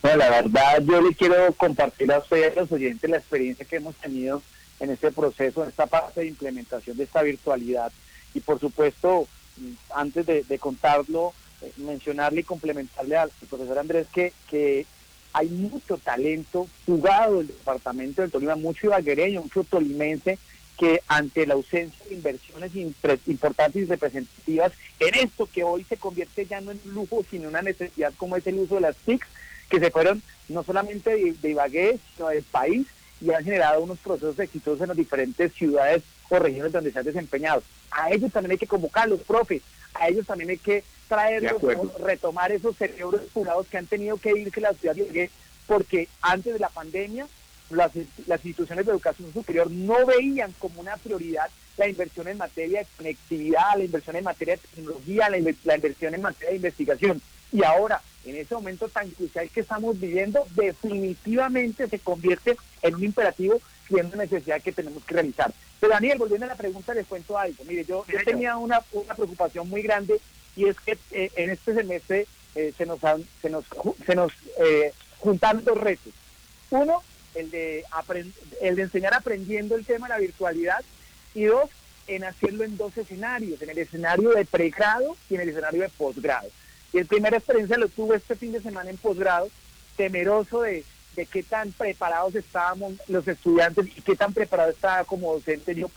[0.04, 3.78] Bueno, la verdad, yo le quiero compartir a ustedes, a los oyentes, la experiencia que
[3.78, 4.44] hemos tenido
[4.80, 7.92] en este proceso, en esta parte de implementación de esta virtualidad.
[8.34, 9.28] Y por supuesto,
[9.94, 14.86] antes de, contarlo, eh, mencionarle y complementarle al profesor Andrés que, que
[15.34, 20.38] hay mucho talento jugado el departamento del Tolima, mucho ibaguereño, mucho tolimense
[20.78, 22.76] que ante la ausencia de inversiones
[23.28, 27.48] importantes y representativas en esto que hoy se convierte ya no en un lujo, sino
[27.48, 29.28] una necesidad como es el uso de las TICs,
[29.70, 32.88] que se fueron no solamente de, de Ibagué, sino del país,
[33.22, 37.05] y han generado unos procesos exitosos en las diferentes ciudades o regiones donde se han
[37.05, 37.63] desempeñado.
[37.91, 39.61] A ellos también hay que convocarlos, profe,
[39.93, 41.61] a ellos también hay que traerlos,
[41.99, 45.30] retomar esos cerebros curados que han tenido que irse a la ciudad de
[45.68, 47.28] porque antes de la pandemia
[47.70, 52.88] las, instituciones de educación superior no veían como una prioridad la inversión en materia de
[52.95, 57.22] conectividad, la inversión en materia de tecnología, la, inversión en materia de investigación.
[57.51, 63.04] Y ahora, en ese momento tan crucial que estamos viviendo, definitivamente se convierte en un
[63.04, 65.54] imperativo siendo necesidad que tenemos que realizar.
[65.80, 67.64] Pero Daniel, volviendo a la pregunta, les cuento algo.
[67.66, 70.20] Mire, yo, tenía una, preocupación muy grande
[70.56, 73.00] y es que eh, en este semestre eh, se nos,
[73.42, 73.66] se nos,
[74.06, 76.14] se nos eh, juntan dos retos.
[76.72, 77.04] Uno,
[77.36, 77.84] el de,
[78.62, 80.84] el de enseñar aprendiendo el tema de la virtualidad
[81.34, 81.70] y dos,
[82.08, 85.90] en hacerlo en dos escenarios, en el escenario de pregrado y en el escenario de
[85.90, 86.50] posgrado.
[86.96, 89.50] Y el primera experiencia lo tuve este fin de semana en posgrado,
[89.98, 90.86] temeroso de,
[91.18, 95.91] de qué tan preparados estábamos los estudiantes y qué tan preparado estaba como docente yo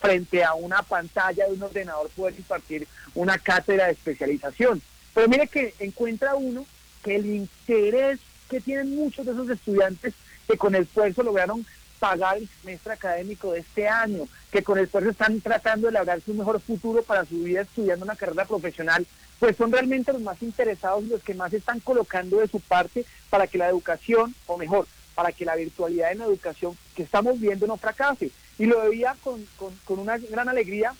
[0.00, 2.86] frente a una pantalla de un ordenador poder impartir
[3.16, 4.80] una cátedra de especialización.
[5.14, 6.64] Pero mire que encuentra uno
[7.02, 10.14] que el interés que tienen muchos de esos estudiantes
[10.46, 11.66] que con esfuerzo lograron
[11.98, 16.34] pagar el semestre académico de este año, que con esfuerzo están tratando de lograr su
[16.34, 19.04] mejor futuro para su vida estudiando una carrera profesional,
[19.38, 23.04] pues son realmente los más interesados y los que más están colocando de su parte
[23.30, 27.40] para que la educación, o mejor, para que la virtualidad en la educación que estamos
[27.40, 28.30] viendo no fracase.
[28.58, 29.46] Y lo veía con,
[29.88, 30.94] una gran alegría,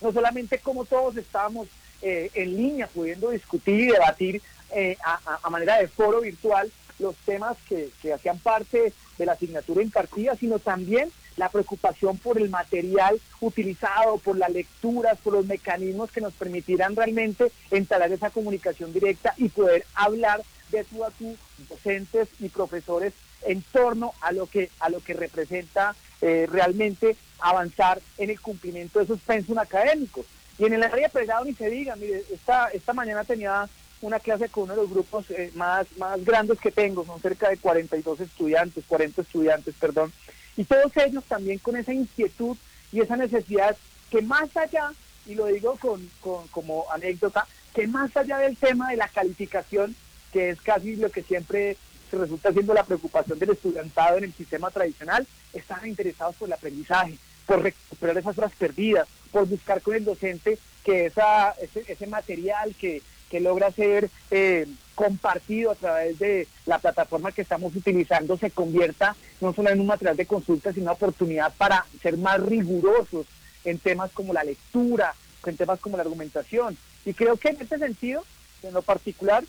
[0.00, 1.68] no solamente como todos estábamos
[2.00, 4.96] eh, en línea pudiendo discutir y debatir eh,
[5.42, 10.58] a manera de foro virtual, los temas que, hacían parte de la asignatura impartida, sino
[10.58, 16.34] también la preocupación por el material utilizado, por las lecturas, por los mecanismos que nos
[16.34, 21.36] permitirán realmente entablar esa comunicación directa y poder hablar de tú a tú,
[21.68, 23.14] docentes y profesores,
[23.46, 28.98] en torno a lo que, a lo que representa eh, realmente avanzar en el cumplimiento
[28.98, 30.26] de esos pensos académicos.
[30.58, 33.68] Y en el área pegado ni se diga, mire, esta, esta mañana tenía
[34.00, 37.48] una clase con uno de los grupos eh, más, más grandes que tengo, son cerca
[37.48, 40.12] de 42 estudiantes, 40 estudiantes, perdón,
[40.58, 42.56] y todos ellos también con esa inquietud
[42.92, 43.76] y esa necesidad
[44.10, 44.92] que más allá
[45.24, 46.10] y lo digo con,
[46.50, 49.94] como anécdota, que más allá del tema de la calificación,
[50.32, 51.76] que es casi lo que siempre
[52.10, 57.18] resulta siendo la preocupación del estudiantado en el sistema tradicional, están interesados por el aprendizaje,
[57.46, 61.54] por recuperar esas horas perdidas, por buscar con el docente que esa,
[61.86, 63.02] ese, material que,
[63.40, 69.52] logra ser eh, compartido a través de la plataforma que estamos utilizando se convierta no
[69.52, 73.26] solo en un material de consulta, sino una oportunidad para ser más rigurosos
[73.64, 75.14] en temas como la lectura,
[75.46, 76.76] en temas como la argumentación.
[77.04, 78.24] Y creo que en este sentido,
[78.62, 79.44] en lo particular,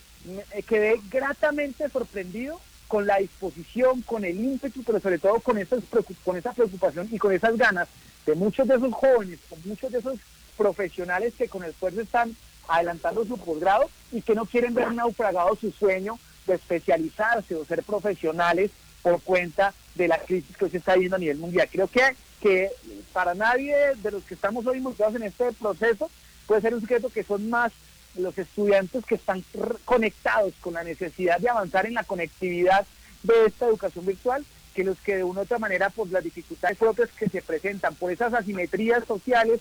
[0.68, 5.80] quedé gratamente sorprendido con la disposición, con el ímpetu, pero sobre todo con, esas,
[6.26, 7.88] con esa preocupación y con esas ganas
[8.26, 10.20] de muchos de esos jóvenes, con muchos de esos
[10.58, 12.36] profesionales que con esfuerzo están
[12.70, 16.18] adelantando su posgrado y que no quieren ver naufragado su sueño
[16.48, 21.20] de especializarse o ser profesionales por cuenta de la crisis que se está viendo a
[21.20, 21.68] nivel mundial.
[21.72, 22.70] Creo que, que
[23.14, 26.10] para nadie de los que estamos hoy involucrados en este proceso
[26.48, 27.72] puede ser un secreto que son más
[28.16, 29.44] los estudiantes que están
[29.86, 32.86] conectados con la necesidad de avanzar en la conectividad
[33.24, 36.78] de esta educación virtual que los que de una u otra manera por las dificultades
[36.78, 39.60] propias que se presentan, por esas asimetrías sociales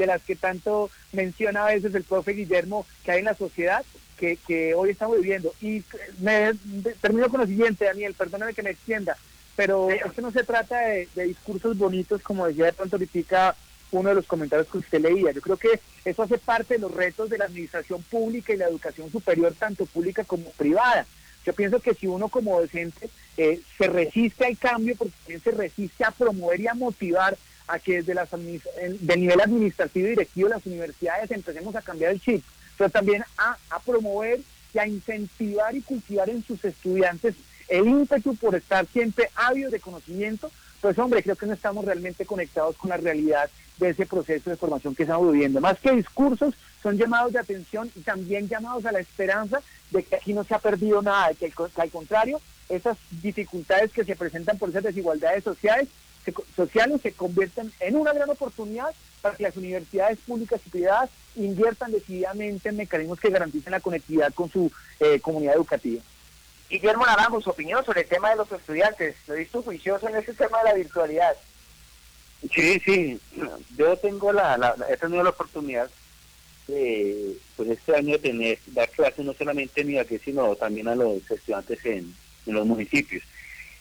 [0.00, 3.84] de las que tanto menciona a veces el profe Guillermo que hay en la sociedad,
[4.18, 5.54] que, hoy estamos viviendo.
[5.60, 5.82] Y
[6.20, 6.52] me,
[7.00, 9.16] termino con lo siguiente, Daniel, perdóname que me extienda,
[9.56, 13.56] pero esto no se trata de, discursos bonitos, como decía de pronto ahorita
[13.92, 15.32] uno de los comentarios que usted leía.
[15.32, 18.68] Yo creo que eso hace parte de los retos de la administración pública y la
[18.68, 21.06] educación superior, tanto pública como privada.
[21.44, 25.50] Yo pienso que si uno como docente eh, se resiste al cambio, porque también se
[25.50, 27.36] resiste a promover y a motivar
[27.70, 32.12] a que desde las del nivel administrativo y directivo de las universidades empecemos a cambiar
[32.12, 32.44] el chip,
[32.76, 34.40] pero también a, promover
[34.74, 37.34] y a incentivar y cultivar en sus estudiantes
[37.68, 40.50] el ímpetu por estar siempre ávidos de conocimiento,
[40.80, 43.48] pues hombre, creo que no estamos realmente conectados con la realidad
[43.78, 45.60] de ese proceso de formación que estamos viviendo.
[45.60, 49.62] Más que discursos, son llamados de atención y también llamados a la esperanza
[49.92, 54.04] de que aquí no se ha perdido nada, de que al contrario, esas dificultades que
[54.04, 55.88] se presentan por esas desigualdades sociales
[56.56, 61.92] sociales se convierten en una gran oportunidad para que las universidades públicas y privadas inviertan
[61.92, 66.02] decididamente en mecanismos que garanticen la conectividad con su eh, comunidad educativa.
[66.68, 69.16] Guillermo Naranjo, su opinión sobre el tema de los estudiantes.
[69.26, 71.36] Lo he visto juicioso en ese tema de la virtualidad.
[72.54, 73.20] Sí, sí.
[73.76, 75.90] Yo tengo la, la, he tenido la oportunidad
[76.68, 80.94] de, pues este año de tener, dar clases no solamente en aquí, sino también a
[80.94, 82.14] los estudiantes en,
[82.46, 83.24] en los municipios.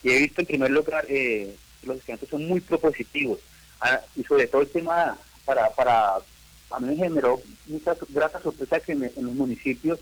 [0.04, 3.40] Y he visto en primer lugar eh, los estudiantes son muy propositivos
[3.82, 6.18] ah, y sobre todo el tema para, para
[6.72, 10.00] a mí me generó muchas gratas sorpresas que en, los municipios,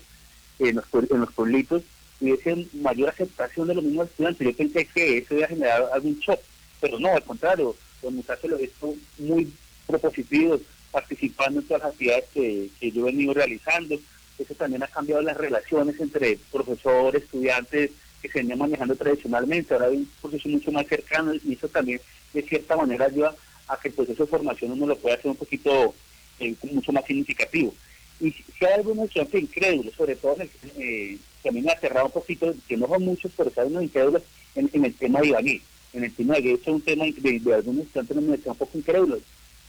[0.58, 1.82] en los, en los pueblitos,
[2.20, 4.46] hubiese mayor aceptación de los mismos estudiantes.
[4.46, 6.40] Yo pensé que eso iba a generar algún shock,
[6.80, 9.52] pero no, al contrario, los muchachos lo he visto muy
[9.86, 10.60] propositivos,
[10.90, 13.96] participando en todas las actividades que, que yo he venido realizando.
[14.38, 17.90] Eso también ha cambiado las relaciones entre profesores, estudiantes,
[18.20, 22.00] que se venía manejando tradicionalmente, ahora hay un proceso mucho más cercano y eso también
[22.32, 23.34] de cierta manera ayuda
[23.68, 25.94] a que el proceso de formación uno lo pueda hacer un poquito
[26.40, 27.74] eh, mucho más significativo.
[28.20, 31.70] Y si hay algunos estudiantes incrédulos, sobre todo en el, eh, que a mí me
[31.70, 34.22] ha aterrado un poquito, que no son muchos, pero hay unos incrédulos
[34.54, 35.62] en, el tema de Ibagué.
[35.92, 38.78] En el tema de Ibagué, es un tema de, algunos estudiantes no me un poco
[38.78, 39.20] incrédulos.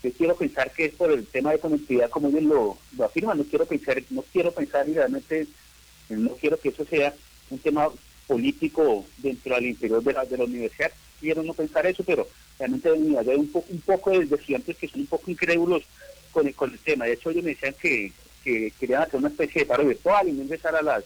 [0.02, 3.38] Yo quiero pensar que es por el tema de conectividad, como ellos lo, lo afirman,
[3.38, 5.46] no quiero pensar, no quiero pensar y realmente
[6.08, 7.14] no quiero que eso sea
[7.50, 7.90] un tema
[8.30, 10.92] político dentro del interior de la, de la universidad.
[11.20, 12.28] Quiero no pensar eso, pero
[12.60, 15.82] realmente hay un, poco un poco de estudiantes que son un poco incrédulos
[16.32, 17.06] con el, con el tema.
[17.06, 18.14] De hecho, ellos me decían que,
[18.44, 21.04] que querían hacer una especie de paro virtual y no empezar a las,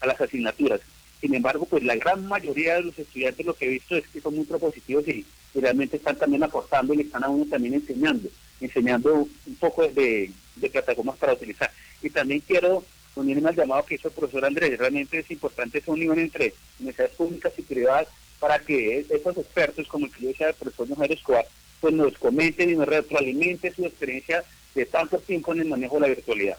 [0.00, 0.82] a las asignaturas.
[1.22, 4.20] Sin embargo, pues la gran mayoría de los estudiantes lo que he visto es que
[4.20, 8.28] son muy propositivos y, realmente están también aportando y le están a uno también enseñando,
[8.60, 11.72] enseñando un poco de, de plataformas para utilizar.
[12.02, 12.84] Y también quiero
[13.16, 14.78] unirme al llamado que hizo el profesor Andrés.
[14.78, 18.08] Realmente es importante esa unión entre universidades públicas y privadas
[18.38, 21.46] para que esos expertos, como el que yo decía el profesor Mujer Escobar,
[21.80, 24.44] pues nos comenten y nos retroalimenten su experiencia
[24.74, 26.58] de tanto tiempo en el manejo de la virtualidad.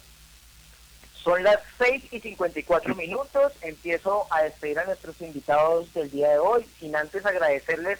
[1.23, 3.53] Son las 6 y 54 minutos.
[3.61, 7.99] Empiezo a despedir a nuestros invitados del día de hoy, sin antes agradecerles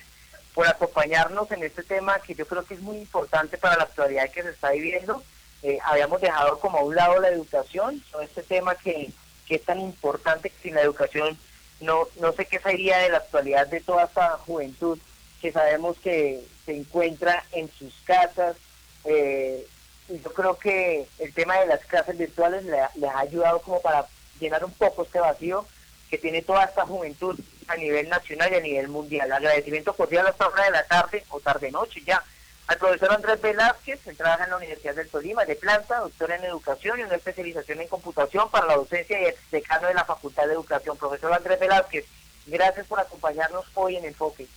[0.56, 4.30] por acompañarnos en este tema que yo creo que es muy importante para la actualidad
[4.32, 5.24] que se está viviendo
[5.64, 9.12] eh, habíamos dejado como a un lado la educación, este tema que,
[9.50, 11.38] es tan importante que sin la educación
[11.82, 14.98] no, no sé qué sería de la actualidad de toda esta juventud
[15.42, 18.56] que sabemos que se encuentra en sus casas.
[19.04, 19.68] Eh,
[20.08, 24.06] y yo creo que el tema de las clases virtuales les, ha ayudado como para
[24.40, 25.66] llenar un poco este vacío
[26.10, 27.38] que tiene toda esta juventud
[27.68, 29.32] a nivel nacional y a nivel mundial.
[29.32, 32.24] Agradecimiento cordial hasta hora de la tarde o tarde-noche ya
[32.72, 36.46] al profesor Andrés Velázquez, que trabaja en la Universidad del Tolima, de planta, doctor en
[36.46, 40.48] educación y una especialización en computación para la docencia y ex decano de la Facultad
[40.48, 40.96] de Educación.
[40.96, 42.06] Profesor Andrés Velázquez,
[42.48, 44.48] gracias por acompañarnos hoy en Enfoque.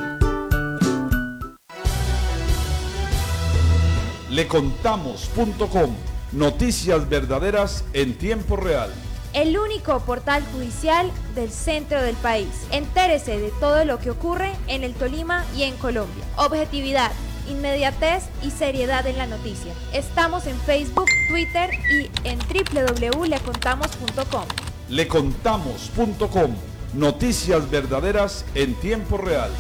[4.31, 5.95] Lecontamos.com.
[6.33, 8.91] Noticias verdaderas en tiempo real.
[9.33, 12.49] El único portal judicial del centro del país.
[12.71, 16.25] Entérese de todo lo que ocurre en el Tolima y en Colombia.
[16.37, 17.11] Objetividad,
[17.49, 19.73] inmediatez y seriedad en la noticia.
[19.93, 24.45] Estamos en Facebook, Twitter y en www.lecontamos.com.
[24.89, 26.70] Lecontamos.com.
[26.95, 29.51] Noticias verdaderas en tiempo real.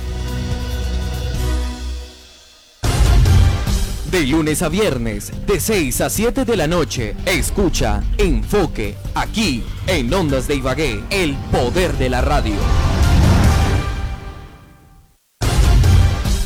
[4.10, 10.12] De lunes a viernes, de 6 a 7 de la noche, escucha Enfoque, aquí en
[10.12, 12.89] Ondas de Ibagué, el poder de la radio.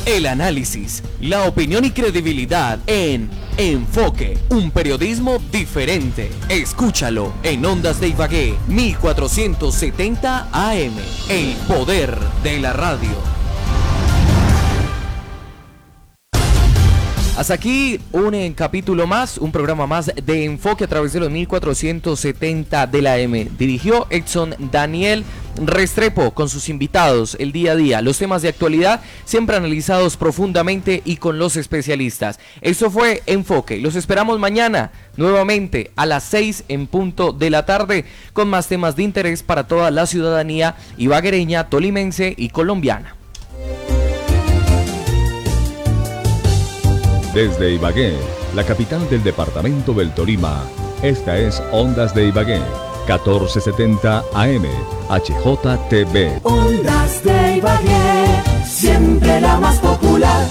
[0.05, 3.27] El análisis, la opinión y credibilidad en
[3.57, 6.29] Enfoque, un periodismo diferente.
[6.47, 10.93] Escúchalo en Ondas de Ibagué, 1470 AM,
[11.29, 13.34] el poder de la radio.
[17.37, 21.29] Hasta aquí un eh, capítulo más, un programa más de enfoque a través de los
[21.29, 23.49] 1470 de la M.
[23.57, 25.25] Dirigió Edson Daniel
[25.57, 31.01] Restrepo con sus invitados el día a día, los temas de actualidad siempre analizados profundamente
[31.03, 32.39] y con los especialistas.
[32.61, 33.79] Eso fue Enfoque.
[33.79, 38.95] Los esperamos mañana nuevamente a las 6 en punto de la tarde con más temas
[38.95, 43.14] de interés para toda la ciudadanía ibaguereña, tolimense y colombiana.
[47.35, 48.17] Desde Ibagué,
[48.55, 50.63] la capital del departamento del Tolima,
[51.01, 52.61] esta es Ondas de Ibagué,
[53.07, 54.65] 1470 AM,
[55.09, 56.39] HJTV.
[56.43, 60.45] Ondas de Ibagué, siempre la más popular.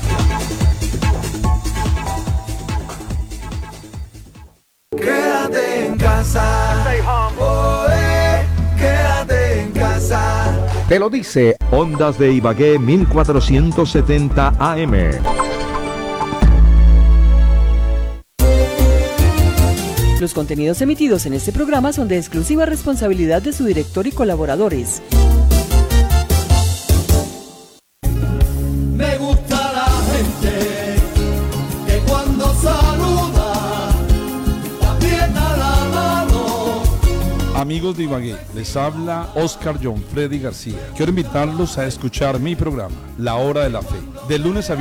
[8.78, 10.52] Quédate en casa.
[10.88, 14.94] Te lo dice Ondas de Ibagué 1470 AM.
[20.20, 25.02] Los contenidos emitidos en este programa son de exclusiva responsabilidad de su director y colaboradores.
[37.72, 40.76] Amigos de Ibagué, les habla Oscar John Freddy García.
[40.98, 43.96] Quiero invitarlos a escuchar mi programa, La Hora de la Fe,
[44.28, 44.80] de lunes a viernes.